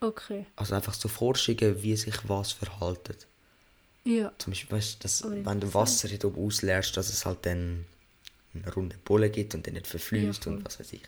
Okay. 0.00 0.44
Also 0.56 0.74
einfach 0.74 0.92
so 0.92 1.08
Forschungen, 1.08 1.82
wie 1.82 1.96
sich 1.96 2.28
was 2.28 2.52
verhaltet. 2.52 3.26
Ja. 4.04 4.32
Zum 4.38 4.52
Beispiel, 4.52 4.76
weißt, 4.76 5.02
dass, 5.04 5.22
Aber 5.22 5.44
wenn 5.44 5.60
du. 5.60 5.72
Wasser 5.74 6.08
hier 6.08 6.22
oben 6.24 6.44
ausleerst, 6.46 6.96
dass 6.96 7.08
es 7.08 7.24
halt 7.24 7.44
dann 7.46 7.86
eine 8.54 8.72
runde 8.72 8.96
Bulle 9.04 9.30
gibt 9.30 9.54
und 9.54 9.66
dann 9.66 9.74
nicht 9.74 9.86
verfließt 9.86 10.44
Ja, 10.46 10.52
und 10.52 10.64
was 10.64 10.78
weiß 10.78 10.92
ich. 10.92 11.02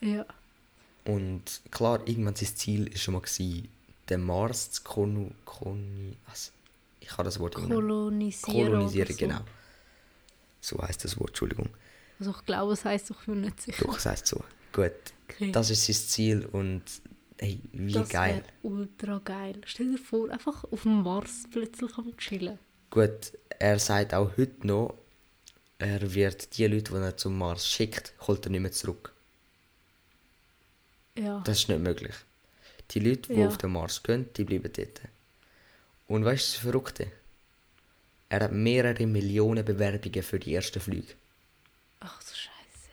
Ja. 0.00 0.26
Und 1.04 1.62
klar, 1.70 2.00
irgendwann 2.06 2.34
sein 2.34 2.54
Ziel 2.54 2.86
ist 2.88 3.02
schon 3.02 3.14
mal 3.14 3.20
gewesen, 3.20 3.68
den 4.08 4.22
Mars 4.22 4.70
zu 4.72 4.82
konu, 4.82 5.30
koni, 5.44 6.16
was? 6.28 6.52
Ich 7.00 7.10
habe 7.12 7.24
das 7.24 7.38
Wort 7.40 7.54
Kolonisieren. 7.54 8.52
kolonisieren, 8.68 9.12
so. 9.12 9.16
genau. 9.18 9.40
So 10.60 10.78
heißt 10.82 11.04
das 11.04 11.18
Wort, 11.18 11.30
Entschuldigung. 11.30 11.68
Also 12.20 12.30
ich 12.38 12.46
glaube, 12.46 12.72
es 12.74 12.84
heisst, 12.84 13.10
ich 13.10 13.16
bin 13.26 13.40
nicht 13.40 13.60
sicher. 13.60 13.84
Doch, 13.84 13.96
es 13.98 14.06
heißt 14.06 14.26
so. 14.26 14.42
Gut, 14.72 14.92
Okay. 15.28 15.50
das 15.50 15.70
ist 15.70 15.86
sein 15.86 15.96
Ziel 15.96 16.46
und 16.46 16.82
hey, 17.42 17.60
wie 17.72 17.92
das 17.92 18.08
geil. 18.08 18.36
wäre 18.62 18.74
ultra 18.74 19.20
geil. 19.24 19.60
Stell 19.66 19.92
dir 19.92 19.98
vor, 19.98 20.30
einfach 20.30 20.64
auf 20.70 20.82
dem 20.82 21.02
Mars 21.02 21.44
plötzlich 21.50 21.96
am 21.98 22.16
chillen. 22.16 22.58
Gut, 22.90 23.32
er 23.58 23.78
sagt 23.78 24.14
auch 24.14 24.36
heute 24.36 24.66
noch, 24.66 24.94
er 25.78 26.14
wird 26.14 26.56
die 26.56 26.66
Leute, 26.66 26.92
die 26.92 26.98
er 26.98 27.16
zum 27.16 27.36
Mars 27.38 27.66
schickt, 27.68 28.12
holt 28.26 28.46
er 28.46 28.50
nicht 28.50 28.60
mehr 28.60 28.72
zurück. 28.72 29.12
Ja. 31.16 31.40
Das 31.44 31.58
ist 31.58 31.68
nicht 31.68 31.80
möglich. 31.80 32.14
Die 32.92 33.00
Leute, 33.00 33.32
die 33.32 33.40
Ja. 33.40 33.48
auf 33.48 33.58
den 33.58 33.72
Mars 33.72 34.02
gehen, 34.02 34.28
die 34.36 34.44
bleiben 34.44 34.72
dort. 34.72 35.00
Und 36.08 36.24
weißt 36.24 36.48
du 36.48 36.52
das 36.52 36.62
Verrückte? 36.62 37.06
Er 38.28 38.40
hat 38.44 38.52
mehrere 38.52 39.06
Millionen 39.06 39.64
Bewerbungen 39.64 40.22
für 40.22 40.38
die 40.38 40.54
ersten 40.54 40.80
Flüge. 40.80 41.14
Ach 42.00 42.20
so 42.22 42.34
scheiße. 42.34 42.90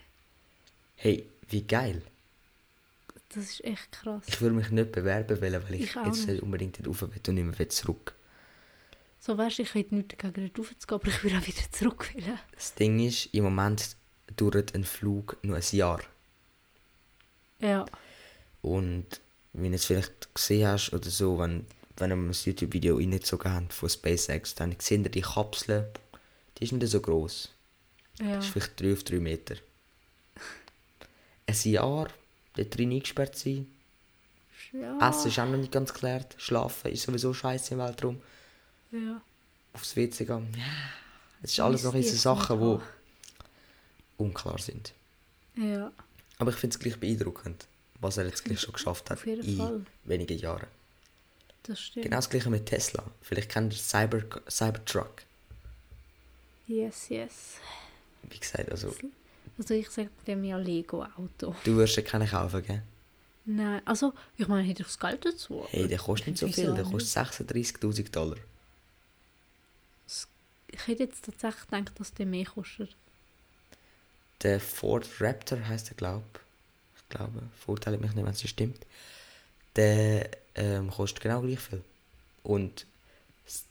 Hey, 0.95 1.29
wie 1.49 1.63
geil. 1.63 2.01
Das 3.29 3.43
ist 3.45 3.63
echt 3.63 3.91
krass. 3.91 4.23
Ich 4.27 4.41
würde 4.41 4.55
mich 4.55 4.71
nicht 4.71 4.91
bewerben 4.91 5.39
wollen, 5.41 5.63
weil 5.63 5.75
ich, 5.75 5.81
Ich 5.81 5.95
jetzt 5.95 6.05
nicht. 6.19 6.27
nicht 6.27 6.41
unbedingt 6.43 6.79
nicht 6.79 6.87
rauf 6.87 7.01
will 7.01 7.09
und 7.27 7.35
nicht 7.35 7.59
mehr 7.59 7.69
zurück. 7.69 8.15
So 9.19 9.37
weißt 9.37 9.59
du, 9.59 9.63
ich 9.63 9.73
hätte 9.73 9.95
nichts 9.95 10.15
dagegen 10.17 10.51
dort 10.53 10.67
raufzugehen, 10.67 11.01
aber 11.01 11.07
ich 11.09 11.23
würde 11.23 11.37
auch 11.37 11.47
wieder 11.47 11.71
zurück 11.71 12.13
wollen. 12.15 12.39
Das 12.53 12.73
Ding 12.73 12.99
ist, 12.99 13.25
im 13.33 13.43
Moment 13.43 13.95
dauert 14.35 14.73
ein 14.73 14.83
Flug 14.83 15.37
nur 15.43 15.57
ein 15.57 15.63
Jahr. 15.71 16.01
Ja. 17.59 17.85
Und 18.61 19.05
wenn 19.53 19.71
du 19.71 19.75
es 19.75 19.85
vielleicht 19.85 20.33
gesehen 20.33 20.67
hast 20.67 20.93
oder 20.93 21.09
so, 21.09 21.37
wenn, 21.39 21.65
wenn 21.97 22.09
wir 22.21 22.27
das 22.29 22.45
YouTube-Video 22.45 22.95
reingezogen 22.97 23.51
haben 23.51 23.69
von 23.69 23.89
SpaceX, 23.89 24.55
dann 24.55 24.75
sehen 24.79 25.03
ihr 25.03 25.11
die 25.11 25.21
Kapsel, 25.21 25.91
die 26.57 26.63
ist 26.63 26.71
nicht 26.71 26.87
so 26.87 27.01
groß. 27.01 27.49
Ja. 28.21 28.35
Das 28.35 28.45
ist 28.45 28.51
vielleicht 28.51 28.79
3 28.79 28.93
auf 28.93 29.03
3 29.03 29.19
Meter. 29.19 29.55
Ein 31.45 31.55
Jahr, 31.63 32.07
dort 32.55 32.75
drin 32.77 32.91
eingesperrt 32.91 33.37
sein. 33.37 33.67
ja. 34.73 35.09
Essen 35.09 35.29
ist 35.29 35.39
auch 35.39 35.45
noch 35.45 35.57
nicht 35.57 35.71
ganz 35.71 35.93
geklärt. 35.93 36.35
Schlafen 36.37 36.91
ist 36.91 37.03
sowieso 37.03 37.33
scheiße 37.33 37.73
im 37.73 37.79
Weltraum. 37.79 38.21
Ja. 38.91 39.21
Aufs 39.73 39.95
WC 39.95 40.25
gehen. 40.25 40.47
Ja. 40.57 40.63
Es 41.41 41.51
ist 41.51 41.59
alles 41.59 41.83
noch 41.83 41.93
diese 41.93 42.17
Sachen, 42.17 42.59
die 42.59 42.79
unklar 44.17 44.57
sind. 44.59 44.93
Ja. 45.55 45.91
Aber 46.37 46.51
ich 46.51 46.57
finde 46.57 46.73
es 46.75 46.79
gleich 46.79 46.99
beeindruckend, 46.99 47.67
was 47.99 48.17
er 48.17 48.25
jetzt 48.25 48.43
gleich 48.45 48.59
schon 48.61 48.73
geschafft 48.73 49.09
hat 49.09 49.17
Auf 49.19 49.25
jeden 49.25 49.43
in 49.47 49.57
Fall. 49.57 49.85
wenigen 50.05 50.37
Jahren. 50.37 50.67
Das 51.63 51.79
stimmt. 51.79 52.05
Genau 52.05 52.15
das 52.17 52.29
gleiche 52.29 52.49
mit 52.49 52.65
Tesla. 52.65 53.03
Vielleicht 53.21 53.49
kennt 53.51 53.73
ihr 53.73 53.79
Cyber, 53.79 54.21
Cybertruck. 54.49 55.21
Yes, 56.67 57.09
yes. 57.09 57.57
Wie 58.23 58.37
gesagt, 58.39 58.69
also 58.71 58.93
Also 59.59 59.73
ich 59.73 59.89
sage 59.89 60.09
dem 60.25 60.43
ja 60.45 60.57
Lego-Auto. 60.57 61.53
du 61.65 61.75
wirst 61.75 61.97
ja 61.97 62.01
keinen 62.01 62.27
kaufen, 62.27 62.63
gell? 62.63 62.81
Nein, 63.45 63.81
also 63.85 64.13
ich 64.37 64.47
meine, 64.47 64.63
hätte 64.63 64.83
ich 64.83 64.87
das 64.87 64.99
Geld 64.99 65.25
dazu. 65.25 65.65
Hey, 65.69 65.87
der 65.87 65.97
kostet 65.97 66.27
nicht 66.27 66.39
so 66.39 66.47
viel, 66.47 66.73
der 66.73 66.85
kostet 66.85 67.09
36'000 67.17 68.09
Dollar. 68.11 68.37
Ich 70.71 70.87
hätte 70.87 71.03
jetzt 71.03 71.25
tatsächlich 71.25 71.65
gedacht, 71.65 71.99
dass 71.99 72.13
der 72.13 72.25
mehr 72.25 72.45
kostet. 72.45 72.95
Der 74.43 74.59
Ford 74.61 75.05
Raptor 75.19 75.67
heißt 75.67 75.89
er, 75.89 75.95
glaube 75.95 76.23
ich. 76.33 77.09
glaube, 77.09 77.41
verurteile 77.59 77.97
mich 77.97 78.13
nicht, 78.13 78.23
wenn 78.23 78.31
es 78.31 78.43
nicht 78.43 78.51
stimmt. 78.51 78.85
Der 79.75 80.29
ähm, 80.55 80.89
kostet 80.89 81.21
genau 81.21 81.41
gleich 81.41 81.59
viel. 81.59 81.83
Und 82.43 82.85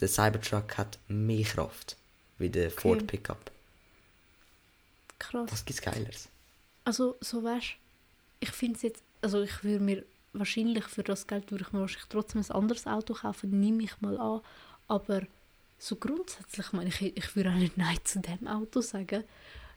der 0.00 0.08
Cybertruck 0.08 0.76
hat 0.76 0.98
mehr 1.08 1.44
Kraft 1.44 1.96
wie 2.38 2.50
der 2.50 2.70
Ford 2.70 3.06
Pickup. 3.06 3.50
Krass. 5.18 5.50
Was 5.50 5.64
gibt's 5.64 5.82
Geileres? 5.82 6.28
Also, 6.84 7.16
so 7.20 7.42
weißt 7.42 7.76
ich 8.40 8.50
finde 8.50 8.76
es 8.76 8.82
jetzt, 8.82 9.02
also 9.20 9.42
ich 9.42 9.64
würde 9.64 9.82
mir 9.82 10.04
wahrscheinlich 10.32 10.84
für 10.84 11.02
das 11.02 11.26
Geld 11.26 11.50
würde 11.50 11.64
ich 11.66 11.72
mir 11.72 11.80
wahrscheinlich 11.80 12.08
trotzdem 12.08 12.42
ein 12.42 12.50
anderes 12.50 12.86
Auto 12.86 13.14
kaufen, 13.14 13.58
nehme 13.58 13.82
ich 13.82 14.00
mal 14.00 14.18
an. 14.18 14.40
Aber 14.86 15.22
so 15.78 15.96
grundsätzlich 15.96 16.72
meine 16.72 16.88
ich, 16.88 17.16
ich 17.16 17.36
würde 17.36 17.50
auch 17.50 17.54
nicht 17.54 17.76
Nein 17.76 17.98
zu 18.04 18.20
dem 18.20 18.46
Auto 18.46 18.80
sagen. 18.80 19.24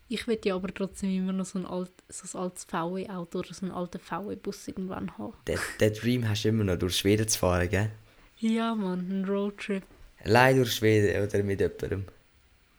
Ich 0.09 0.27
würde 0.27 0.49
ja 0.49 0.55
aber 0.55 0.73
trotzdem 0.73 1.09
immer 1.15 1.31
noch 1.31 1.45
so 1.45 1.59
ein, 1.59 1.65
alt, 1.65 1.91
so 2.09 2.37
ein 2.37 2.43
altes 2.43 2.65
VW-Auto 2.65 3.39
oder 3.39 3.53
so 3.53 3.65
einen 3.65 3.73
alten 3.73 3.99
VW-Bus 3.99 4.67
irgendwann 4.67 5.17
haben. 5.17 5.33
Der 5.79 5.89
Dream 5.91 6.27
hast 6.27 6.43
du 6.43 6.49
immer 6.49 6.65
noch 6.65 6.77
durch 6.77 6.97
Schweden 6.97 7.27
zu 7.27 7.39
fahren, 7.39 7.69
gell? 7.69 7.91
Ja, 8.39 8.75
Mann, 8.75 9.07
ein 9.09 9.25
Roadtrip. 9.25 9.83
Allein 10.23 10.57
durch 10.57 10.73
Schweden 10.73 11.23
oder 11.23 11.43
mit 11.43 11.61
jemandem. 11.61 12.05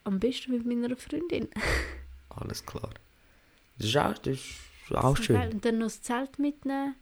Am 0.05 0.21
besten 0.21 0.53
mit 0.53 0.67
meiner 0.67 0.97
Freundin. 0.97 1.49
Alles 2.37 2.65
klar. 2.65 2.91
Das 3.79 3.87
ist 3.89 3.97
auch, 3.97 4.19
das 4.19 4.39
ist 4.39 4.95
auch 4.95 5.17
schön. 5.17 5.37
geil. 5.37 5.51
Und 5.53 5.65
dann 5.65 5.79
noch 5.79 5.87
das 5.87 6.03
Zelt 6.03 6.39
mitnehmen. 6.39 6.95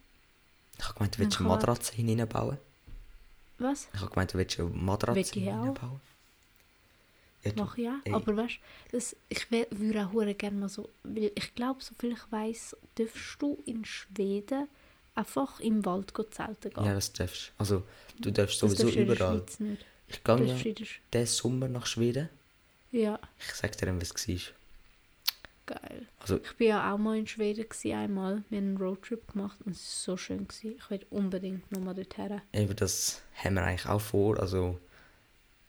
Ich 0.77 0.83
habe 0.85 0.93
gemeint, 0.95 1.15
du 1.15 1.19
willst 1.19 1.39
eine 1.39 1.47
Matratze 1.47 1.93
hineinbauen. 1.93 2.57
Was? 3.59 3.87
Ich 3.93 3.99
habe 3.99 4.09
gemeint, 4.11 4.33
du 4.33 4.37
willst 4.37 4.59
eine 4.59 4.69
Matratze 4.69 5.35
Will 5.35 5.43
hineinbauen. 5.43 6.01
Ja, 7.43 7.51
Mache 7.55 7.81
ich 7.81 7.87
auch. 7.87 7.93
ey. 8.05 8.13
Aber 8.13 8.37
weißt 8.37 8.59
du, 8.91 8.97
ich 9.29 9.51
würde 9.51 10.05
auch 10.07 10.37
gerne 10.37 10.57
mal 10.59 10.69
so, 10.69 10.89
weil 11.03 11.31
ich 11.35 11.55
glaube, 11.55 11.83
so 11.83 11.95
viel 11.97 12.11
ich 12.11 12.31
weiß, 12.31 12.75
darfst 12.95 13.41
du 13.41 13.61
in 13.65 13.83
Schweden 13.83 14.67
einfach 15.15 15.59
im 15.59 15.83
Wald 15.85 16.13
zelten 16.31 16.71
gehen. 16.71 16.85
ja, 16.85 16.93
das 16.93 17.11
darfst 17.13 17.47
du. 17.47 17.51
Also, 17.57 17.83
du 18.19 18.31
darfst 18.31 18.59
sowieso 18.59 18.83
darfst 18.83 18.97
überall. 18.97 19.43
Ich 20.07 20.23
gehe 20.23 20.45
ja 20.45 20.85
diesen 21.13 21.25
Sommer 21.25 21.67
nach 21.67 21.85
Schweden. 21.85 22.29
Ja, 22.91 23.19
Ich 23.39 23.53
sag 23.53 23.75
dir 23.77 23.87
was 23.99 24.11
es 24.11 24.27
war. 24.27 24.53
Geil. 25.73 26.07
Also, 26.19 26.37
Ich 26.43 26.55
bin 26.57 26.67
ja 26.67 26.93
auch 26.93 26.97
mal 26.97 27.17
in 27.17 27.27
Schweden 27.27 27.67
gewesen, 27.67 27.93
einmal. 27.97 28.43
Wir 28.49 28.57
haben 28.59 28.67
einen 28.67 28.77
Roadtrip 28.77 29.31
gemacht 29.31 29.57
und 29.65 29.71
es 29.73 30.07
war 30.07 30.13
so 30.13 30.17
schön. 30.17 30.47
Gewesen. 30.47 30.75
Ich 30.77 30.89
will 30.89 31.05
unbedingt 31.09 31.71
nochmal 31.71 31.95
dorthin. 31.95 32.41
eben 32.53 32.75
das 32.75 33.21
haben 33.43 33.55
wir 33.55 33.63
eigentlich 33.63 33.85
auch 33.87 34.01
vor. 34.01 34.39
Also, 34.39 34.79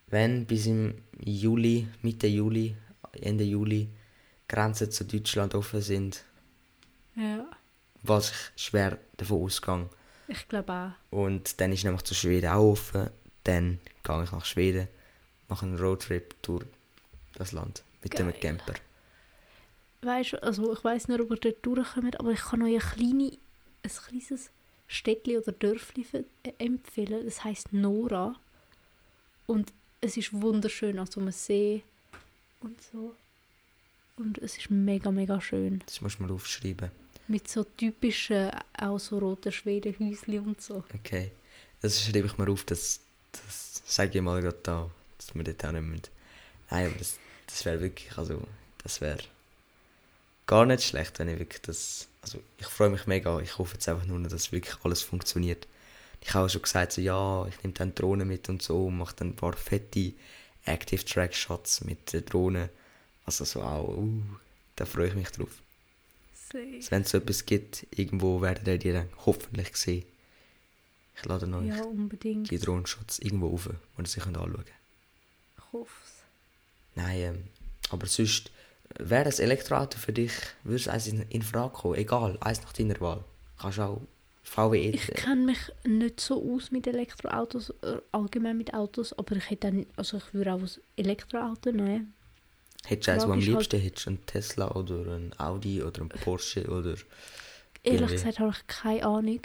wenn 0.07 0.45
bis 0.45 0.65
im 0.67 0.95
Juli, 1.23 1.87
Mitte 2.01 2.27
Juli, 2.27 2.75
Ende 3.21 3.43
Juli, 3.43 3.89
Grenzen 4.47 4.91
zu 4.91 5.05
Deutschland 5.05 5.55
offen 5.55 5.81
sind, 5.81 6.23
Ja, 7.15 7.45
was 8.03 8.29
ich 8.31 8.61
schwer 8.63 8.97
davon 9.17 9.43
ausgehe. 9.43 9.89
ich 10.27 10.47
glaube 10.47 10.71
auch. 11.11 11.15
Und 11.17 11.59
dann 11.61 11.71
ist 11.71 11.83
nämlich 11.83 12.03
zu 12.03 12.13
Schweden 12.13 12.49
auch 12.51 12.71
offen. 12.73 13.09
Dann 13.45 13.79
gehe 14.03 14.23
ich 14.23 14.31
nach 14.31 14.45
Schweden, 14.45 14.87
mache 15.49 15.65
einen 15.65 15.77
Roadtrip 15.79 16.35
durch 16.43 16.65
das 17.35 17.51
Land 17.51 17.83
mit 18.03 18.17
dem 18.19 18.29
Geil. 18.31 18.39
Camper. 18.39 18.73
Weißt 20.03 20.33
du, 20.33 20.43
also 20.43 20.73
ich 20.73 20.83
weiß 20.83 21.07
nicht, 21.07 21.19
ob 21.21 21.31
ihr 21.31 21.37
dort 21.37 21.65
durchkommt, 21.65 22.19
aber 22.19 22.31
ich 22.31 22.41
kann 22.41 22.61
euch 22.61 22.73
ein, 22.73 22.79
kleine, 22.79 23.31
ein 23.83 23.91
kleines 24.07 24.49
Städtchen 24.87 25.37
oder 25.37 25.51
Dörfli 25.51 26.03
ver- 26.03 26.23
äh, 26.43 26.51
empfehlen. 26.57 27.23
Das 27.25 27.43
heißt 27.43 27.71
Nora. 27.73 28.35
Und 29.47 29.71
es 30.01 30.17
ist 30.17 30.33
wunderschön, 30.33 30.99
also 30.99 31.21
man 31.21 31.31
See 31.31 31.83
und 32.61 32.81
so. 32.81 33.15
Und 34.17 34.37
es 34.39 34.57
ist 34.57 34.69
mega, 34.69 35.09
mega 35.11 35.39
schön. 35.41 35.81
Das 35.85 36.01
musst 36.01 36.19
du 36.19 36.23
mal 36.23 36.31
aufschreiben. 36.31 36.91
Mit 37.27 37.47
so 37.47 37.63
typischen, 37.63 38.51
auch 38.77 38.99
so 38.99 39.17
roten 39.17 39.51
Schwedenhäuschen 39.51 40.39
und 40.39 40.61
so. 40.61 40.83
Okay. 40.93 41.31
Das 41.81 42.01
schreibe 42.03 42.27
ich 42.27 42.37
mir 42.37 42.49
auf, 42.49 42.63
das, 42.65 42.99
das 43.31 43.81
sage 43.85 44.17
ich 44.17 44.21
mal 44.21 44.41
gerade 44.41 44.59
da, 44.63 44.89
dass 45.17 45.33
wir 45.33 45.43
dort 45.43 45.65
auch 45.65 45.71
nicht 45.71 45.81
müssen. 45.83 46.03
Nein, 46.69 46.87
aber 46.87 46.95
das, 46.97 47.17
das 47.47 47.65
wäre 47.65 47.81
wirklich, 47.81 48.17
also, 48.17 48.41
das 48.83 49.01
wäre 49.01 49.19
gar 50.47 50.65
nicht 50.65 50.83
schlecht, 50.83 51.19
wenn 51.19 51.29
ich 51.29 51.39
wirklich 51.39 51.61
das, 51.61 52.07
also, 52.21 52.39
ich 52.57 52.65
freue 52.65 52.89
mich 52.89 53.05
mega, 53.07 53.39
ich 53.39 53.57
hoffe 53.57 53.73
jetzt 53.73 53.87
einfach 53.87 54.05
nur, 54.05 54.19
noch, 54.19 54.29
dass 54.29 54.51
wirklich 54.51 54.75
alles 54.83 55.01
funktioniert. 55.01 55.67
Ich 56.21 56.33
habe 56.33 56.45
auch 56.45 56.49
schon 56.49 56.61
gesagt, 56.61 56.93
so, 56.93 57.01
ja, 57.01 57.45
ich 57.47 57.61
nehme 57.63 57.73
dann 57.73 57.95
Drohnen 57.95 58.27
mit 58.27 58.47
und 58.49 58.61
so, 58.61 58.87
und 58.87 58.97
mache 58.97 59.15
dann 59.17 59.29
ein 59.29 59.35
paar 59.35 59.53
fette 59.53 60.13
Active 60.65 61.03
Track 61.03 61.35
Shots 61.35 61.83
mit 61.83 62.13
der 62.13 62.21
Drohne. 62.21 62.69
Also 63.25 63.43
so 63.45 63.61
auch, 63.61 63.97
uh, 63.97 64.21
da 64.75 64.85
freue 64.85 65.09
ich 65.09 65.15
mich 65.15 65.29
drauf. 65.29 65.49
Also, 66.53 66.91
wenn 66.91 67.01
es 67.01 67.09
so 67.09 67.17
etwas 67.17 67.45
gibt, 67.45 67.87
irgendwo 67.91 68.41
werdet 68.41 68.67
ihr 68.67 68.77
die 68.77 68.91
dann 68.91 69.09
hoffentlich 69.25 69.75
sehen. 69.75 70.05
Ich 71.17 71.25
lade 71.25 71.45
euch 71.47 71.67
Ja, 71.67 71.83
unbedingt. 71.83 72.49
die 72.49 72.57
Drohnenshots 72.59 73.19
irgendwo 73.19 73.53
auf, 73.53 73.67
wo 73.67 74.01
ihr 74.01 74.07
sie 74.07 74.19
könnt 74.19 74.37
anschauen 74.37 74.55
könnt. 74.55 74.67
Ich 75.57 75.73
hoffe 75.73 75.91
es. 76.05 76.11
Nein, 76.95 77.17
ähm, 77.17 77.43
aber 77.89 78.07
sonst, 78.07 78.51
wäre 78.99 79.25
ein 79.25 79.39
Elektroauto 79.39 79.97
für 79.97 80.13
dich, 80.13 80.31
würde 80.63 80.77
es 80.77 80.87
eins 80.87 81.07
in, 81.07 81.21
in 81.29 81.41
Frage 81.41 81.73
kommen? 81.73 81.95
Egal, 81.95 82.37
eins 82.41 82.61
nach 82.61 82.73
deiner 82.73 82.99
Wahl. 82.99 83.23
Kannst 83.59 83.79
auch 83.79 84.01
VW 84.43 84.89
Ich 84.89 85.09
E. 85.09 85.13
kenne 85.13 85.45
mich 85.45 85.71
nicht 85.85 86.19
so 86.19 86.53
aus 86.53 86.71
mit 86.71 86.85
Elektroautos, 86.85 87.69
äh, 87.81 87.97
allgemein 88.11 88.57
mit 88.57 88.73
Autos, 88.73 89.13
aber 89.17 89.35
ich 89.37 89.49
hätte 89.49 89.71
dann, 89.71 89.85
also 89.95 90.17
ich 90.17 90.33
würde 90.33 90.53
auch 90.53 90.59
ein 90.61 90.69
Elektroauto 90.97 91.71
nehmen. 91.71 92.13
Hättest 92.85 93.07
du 93.07 93.11
eins, 93.13 93.23
am 93.23 93.31
halt- 93.31 93.45
liebsten 93.45 93.79
hättest? 93.79 94.07
Ein 94.07 94.25
Tesla 94.25 94.71
oder 94.71 95.15
ein 95.15 95.31
Audi 95.39 95.81
oder 95.81 96.01
ein 96.01 96.09
Porsche 96.09 96.65
oder... 96.67 96.95
Ehrlich 97.83 98.11
gesagt 98.11 98.39
habe 98.39 98.51
ich 98.51 98.67
keine 98.67 99.05
Ahnung. 99.05 99.41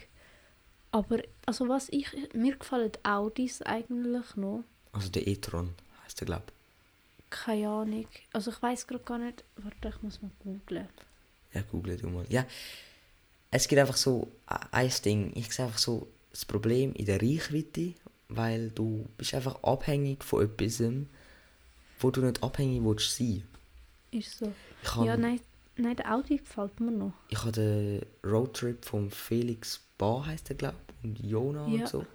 Aber, 0.91 1.19
also 1.47 1.69
was 1.69 1.89
ich, 1.91 2.09
mir 2.35 2.57
gefallen 2.57 2.91
die 2.93 3.05
Audis 3.09 3.63
eigentlich 3.63 4.37
noch. 4.37 4.65
Also 4.93 5.11
der 5.11 5.27
e-tron 5.27 5.75
heisst 6.05 6.21
der, 6.21 6.27
glaube 6.27 6.45
Keine 7.31 7.69
Ahnung. 7.69 8.07
Also 8.33 8.51
ich 8.51 8.62
weiß 8.62 8.87
gerade 8.87 9.05
gar 9.05 9.19
nicht, 9.19 9.45
warte, 9.57 9.88
ich 9.95 10.03
muss 10.03 10.21
mal 10.23 10.31
googlen. 10.43 10.88
Ja, 11.53 11.62
google 11.62 11.97
du 11.97 12.09
mal. 12.09 12.25
Ja, 12.29 12.45
es 13.51 13.67
gibt 13.69 13.81
einfach 13.81 13.97
so 13.97 14.29
ein 14.47 14.93
Ding. 15.05 15.33
Ich 15.35 15.53
sehe 15.53 15.64
einfach 15.67 15.79
so 15.79 16.07
das 16.31 16.45
Problem 16.45 16.93
in 16.95 17.07
der 17.07 17.21
Reichweite, 17.21 17.95
weil 18.29 18.71
du 18.71 19.07
bist 19.17 19.35
einfach 19.35 19.62
abhängig 19.62 20.23
von 20.25 20.45
etwas, 20.45 20.83
wo 22.01 22.11
du 22.11 22.21
nicht 22.23 22.43
abhängig 22.43 22.83
willst 22.85 23.17
sein. 23.17 23.43
Ist 24.11 24.38
so. 24.38 24.53
Ich 24.83 24.95
habe 24.95 25.07
Ja, 25.07 25.17
nein, 25.17 25.41
nein, 25.77 25.97
der 25.97 26.14
Audi 26.14 26.37
gefällt 26.38 26.79
mir 26.81 26.91
noch. 26.91 27.12
ich 27.29 27.38
habe 27.41 27.53
den 27.53 28.03
Roadtrip 28.25 28.85
von 28.85 29.11
Felix 29.11 29.81
Ba, 29.99 30.25
heißt 30.27 30.49
der 30.51 30.57
glaube 30.57 30.77
und 31.03 31.19
Jona 31.21 31.67
Ja. 31.69 31.81
und 31.81 31.88
so. 31.88 32.07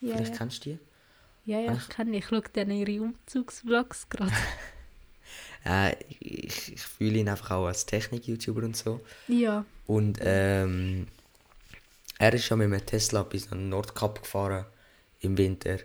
Ja, 0.00 0.14
Vielleicht 0.16 0.32
ja, 0.32 0.38
kennst 0.38 0.66
du 0.66 0.70
die. 0.70 0.78
Ja, 1.46 1.60
ja 1.60 1.72
ich 1.74 1.88
kenne. 1.88 2.16
Ich 2.18 2.26
schaue 2.26 2.42
dann 2.52 2.70
ihre 2.70 3.02
Umzugsvlogs 3.02 4.08
gerade. 4.08 4.32
Äh, 5.64 5.96
ich, 6.20 6.74
ich 6.74 6.82
fühle 6.82 7.18
ihn 7.18 7.28
einfach 7.28 7.52
auch 7.52 7.66
als 7.66 7.86
Technik-YouTuber 7.86 8.64
und 8.64 8.76
so. 8.76 9.00
ja, 9.28 9.64
Und 9.86 10.18
ähm, 10.20 11.06
er 12.18 12.34
ist 12.34 12.48
ja 12.48 12.56
mit 12.56 12.66
einem 12.66 12.84
Tesla 12.84 13.22
bis 13.22 13.50
nach 13.50 13.58
Nordkap 13.58 14.22
gefahren 14.22 14.66
im 15.20 15.38
Winter. 15.38 15.78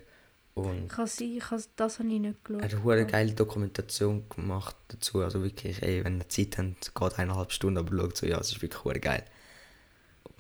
Und 0.54 0.90
kann 0.90 1.08
sein, 1.08 1.38
ich 1.38 1.50
habe, 1.50 1.64
das 1.76 2.00
habe 2.00 2.10
ich 2.10 2.20
nicht 2.20 2.44
geschaut. 2.44 2.62
er 2.62 2.78
hat 2.78 2.88
eine 2.88 3.06
geile 3.06 3.32
Dokumentation 3.32 4.28
gemacht 4.30 4.76
dazu. 4.90 5.22
Also 5.22 5.44
wirklich, 5.44 5.82
ey, 5.82 6.04
wenn 6.04 6.20
ihr 6.20 6.28
Zeit 6.28 6.58
habt, 6.58 6.94
geht 6.94 7.20
eineinhalb 7.20 7.52
Stunden, 7.52 7.78
aber 7.78 7.96
schaut 7.96 8.18
so, 8.18 8.26
ja, 8.26 8.38
es 8.40 8.52
ist 8.52 8.62
wirklich 8.62 9.02
geil. 9.02 9.24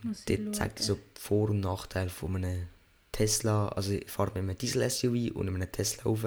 Muss 0.03 0.23
ich 0.27 0.43
Dort 0.43 0.55
zeigt 0.55 0.79
er 0.79 0.85
so 0.85 0.99
Vor- 1.15 1.51
und 1.51 1.61
Nachteile 1.61 2.09
von 2.09 2.35
einem 2.35 2.67
Tesla. 3.11 3.69
Also 3.69 3.93
ich 3.93 4.09
fahre 4.09 4.31
mit 4.31 4.37
einem 4.37 4.57
Diesel-SUV 4.57 5.35
und 5.35 5.47
einem 5.47 5.71
Tesla 5.71 6.03
rauf. 6.03 6.25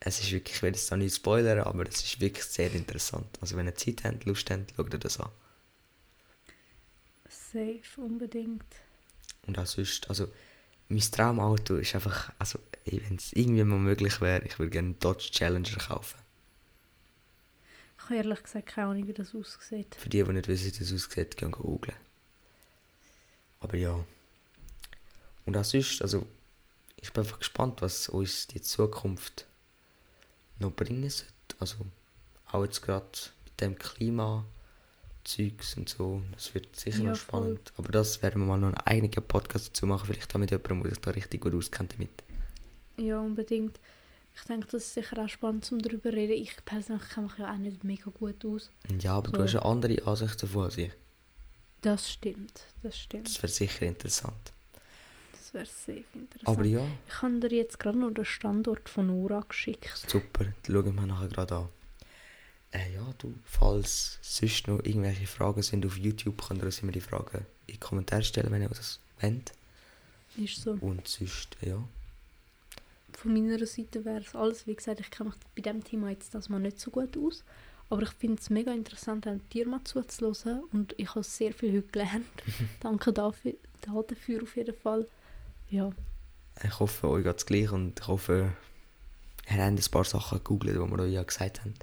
Es 0.00 0.20
ist 0.20 0.30
wirklich, 0.32 0.56
ich 0.56 0.62
will 0.62 0.72
jetzt 0.72 0.92
da 0.92 0.96
nicht 0.96 1.16
spoilern, 1.16 1.60
aber 1.60 1.88
es 1.88 2.02
ist 2.02 2.20
wirklich 2.20 2.44
sehr 2.44 2.72
interessant. 2.72 3.38
Also 3.40 3.56
wenn 3.56 3.66
ihr 3.66 3.74
Zeit 3.74 4.04
habt, 4.04 4.24
Lust 4.24 4.50
habt, 4.50 4.74
schaut 4.76 4.92
ihr 4.92 4.98
das 4.98 5.18
an. 5.18 5.30
Safe, 7.28 7.80
unbedingt. 7.96 8.64
Und 9.46 9.58
auch 9.58 9.66
sonst, 9.66 10.08
also 10.08 10.28
mein 10.88 11.00
Traumauto 11.00 11.76
ist 11.76 11.94
einfach, 11.94 12.32
also 12.38 12.58
wenn 12.84 13.16
es 13.16 13.32
irgendwie 13.32 13.64
mal 13.64 13.78
möglich 13.78 14.20
wäre, 14.20 14.44
ich 14.44 14.58
würde 14.58 14.70
gerne 14.70 14.88
einen 14.88 14.98
Dodge 15.00 15.30
Challenger 15.32 15.78
kaufen. 15.78 16.18
Ich 17.98 18.04
habe 18.04 18.16
ehrlich 18.16 18.42
gesagt 18.42 18.66
keine 18.66 18.88
Ahnung, 18.88 19.08
wie 19.08 19.12
das 19.12 19.34
aussieht. 19.34 19.94
Für 19.96 20.08
die, 20.08 20.22
die 20.22 20.32
nicht 20.32 20.48
wissen, 20.48 20.66
wie 20.66 20.78
das 20.78 20.92
aussieht, 20.92 21.36
gehen 21.36 21.50
googeln. 21.50 21.96
Aber 23.60 23.76
ja. 23.76 24.04
Und 25.46 25.56
auch 25.56 25.64
sonst, 25.64 26.02
also 26.02 26.26
ich 27.00 27.12
bin 27.12 27.22
einfach 27.24 27.38
gespannt, 27.38 27.80
was 27.82 28.08
uns 28.08 28.46
die 28.48 28.60
Zukunft 28.60 29.46
noch 30.58 30.72
bringen 30.72 31.08
sollte. 31.08 31.32
Also 31.60 31.76
auch 32.50 32.64
jetzt 32.64 32.82
gerade 32.82 33.06
mit 33.44 33.60
dem 33.60 33.78
Klima. 33.78 34.44
Zeugs 35.24 35.76
und 35.76 35.88
so. 35.88 36.22
Das 36.32 36.54
wird 36.54 36.76
sicher 36.76 36.98
Ja, 37.02 37.10
noch 37.10 37.16
voll. 37.16 37.42
spannend. 37.42 37.72
Aber 37.76 37.90
das 37.90 38.22
werden 38.22 38.42
wir 38.42 38.46
mal 38.46 38.58
noch 38.58 38.68
einen 38.68 38.76
eigenen 38.86 39.26
Podcast 39.26 39.68
dazu 39.68 39.84
machen. 39.86 40.06
Vielleicht 40.06 40.32
auch 40.32 40.38
mit 40.38 40.52
jemandem, 40.52 40.82
der 40.84 40.90
sich 40.92 41.00
da 41.00 41.10
richtig 41.10 41.40
gut 41.40 41.52
auskennt 41.52 41.94
damit. 41.94 42.10
Ja, 42.96 43.18
unbedingt. 43.18 43.80
Ich 44.36 44.42
denke, 44.44 44.66
das 44.70 44.84
ist 44.84 44.94
sicher 44.94 45.18
auch 45.18 45.28
spannend, 45.28 45.64
zum 45.64 45.80
darüber 45.82 46.10
zu 46.10 46.16
reden. 46.16 46.34
Ich 46.34 46.52
persönlich 46.64 47.08
kenne 47.08 47.26
mich 47.26 47.38
ja 47.38 47.52
auch 47.52 47.56
nicht 47.56 47.82
mega 47.82 48.08
gut 48.12 48.44
aus. 48.44 48.70
Ja, 49.00 49.14
aber 49.14 49.32
du 49.32 49.38
So. 49.38 49.42
hast 49.44 49.54
eine 49.56 49.64
andere 49.64 50.06
Ansicht 50.06 50.40
davon 50.42 50.64
als 50.64 50.76
ich. 50.78 50.92
Das 51.80 52.08
stimmt, 52.08 52.60
das 52.84 52.96
stimmt. 52.96 53.26
Das 53.26 53.42
wäre 53.42 53.48
sicher 53.52 53.86
interessant. 53.86 54.52
Das 55.46 55.54
wäre 55.54 55.66
sehr 55.66 56.02
interessant. 56.14 56.48
Aber 56.48 56.64
ja, 56.64 56.84
Ich 57.06 57.22
habe 57.22 57.38
dir 57.38 57.56
jetzt 57.56 57.78
gerade 57.78 57.98
noch 57.98 58.10
den 58.10 58.24
Standort 58.24 58.88
von 58.88 59.06
Nora 59.06 59.44
geschickt. 59.48 59.88
super. 59.94 60.46
Das 60.62 60.72
schauen 60.74 60.94
wir 60.94 61.06
nachher 61.06 61.28
gerade 61.28 61.54
an. 61.54 61.68
Äh, 62.72 62.94
ja, 62.94 63.14
du, 63.18 63.32
falls 63.44 64.18
sonst 64.22 64.66
noch 64.66 64.80
irgendwelche 64.84 65.26
Fragen 65.28 65.62
sind 65.62 65.86
auf 65.86 65.96
YouTube, 65.96 66.42
könnt 66.46 66.62
ihr 66.62 66.66
uns 66.66 66.82
immer 66.82 66.90
die 66.90 67.00
Fragen 67.00 67.46
in 67.66 67.74
die 67.74 67.78
Kommentare 67.78 68.24
stellen, 68.24 68.50
wenn 68.50 68.62
ihr 68.62 68.68
das 68.68 68.98
wollt. 69.20 69.52
Ist 70.36 70.62
so. 70.62 70.72
Und 70.80 71.06
sonst, 71.06 71.56
ja. 71.60 71.82
Von 73.12 73.32
meiner 73.32 73.64
Seite 73.66 74.04
wäre 74.04 74.20
es 74.20 74.34
alles. 74.34 74.66
Wie 74.66 74.74
gesagt, 74.74 75.00
ich 75.00 75.10
kenne 75.10 75.30
mich 75.30 75.38
bei 75.54 75.62
diesem 75.62 75.84
Thema 75.84 76.10
jetzt 76.10 76.34
das 76.34 76.48
mal 76.48 76.58
nicht 76.58 76.80
so 76.80 76.90
gut 76.90 77.16
aus. 77.16 77.44
Aber 77.88 78.02
ich 78.02 78.10
finde 78.10 78.40
es 78.42 78.50
mega 78.50 78.72
interessant, 78.72 79.28
auch 79.28 79.38
dir 79.52 79.66
mal 79.68 79.84
zuzuhören. 79.84 80.64
Und 80.72 80.94
ich 80.98 81.08
habe 81.10 81.22
sehr 81.22 81.52
viel 81.52 81.72
heute 81.72 81.86
gelernt. 81.92 82.26
Danke 82.80 83.12
dafür, 83.12 83.54
dafür 83.80 84.42
auf 84.42 84.56
jeden 84.56 84.74
Fall. 84.74 85.06
Ja, 85.70 85.90
Ich 86.62 86.78
hoffe, 86.78 87.08
euch 87.08 87.24
geht 87.24 87.36
es 87.38 87.46
gleich 87.46 87.70
und 87.72 87.98
ich 88.00 88.06
hoffe, 88.06 88.52
ihr 89.48 89.56
habt 89.56 89.60
ein 89.60 89.90
paar 89.90 90.04
Sachen 90.04 90.38
gegoogelt, 90.38 90.76
die 90.76 90.78
wir 90.80 90.98
euch 91.00 91.12
ja 91.12 91.22
gesagt 91.22 91.60
haben. 91.60 91.74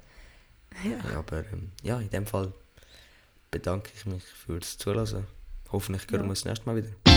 Ja. 0.84 1.18
Aber 1.18 1.38
ähm, 1.52 1.70
ja, 1.82 2.00
in 2.00 2.10
dem 2.10 2.26
Fall 2.26 2.52
bedanke 3.50 3.90
ich 3.94 4.06
mich 4.06 4.24
fürs 4.24 4.78
Zuhören. 4.78 5.26
Hoffentlich 5.70 6.02
hören 6.10 6.20
Ja. 6.22 6.26
wir 6.26 6.30
uns 6.30 6.40
das 6.40 6.46
nächste 6.46 6.66
Mal 6.66 6.76
wieder. 6.76 7.13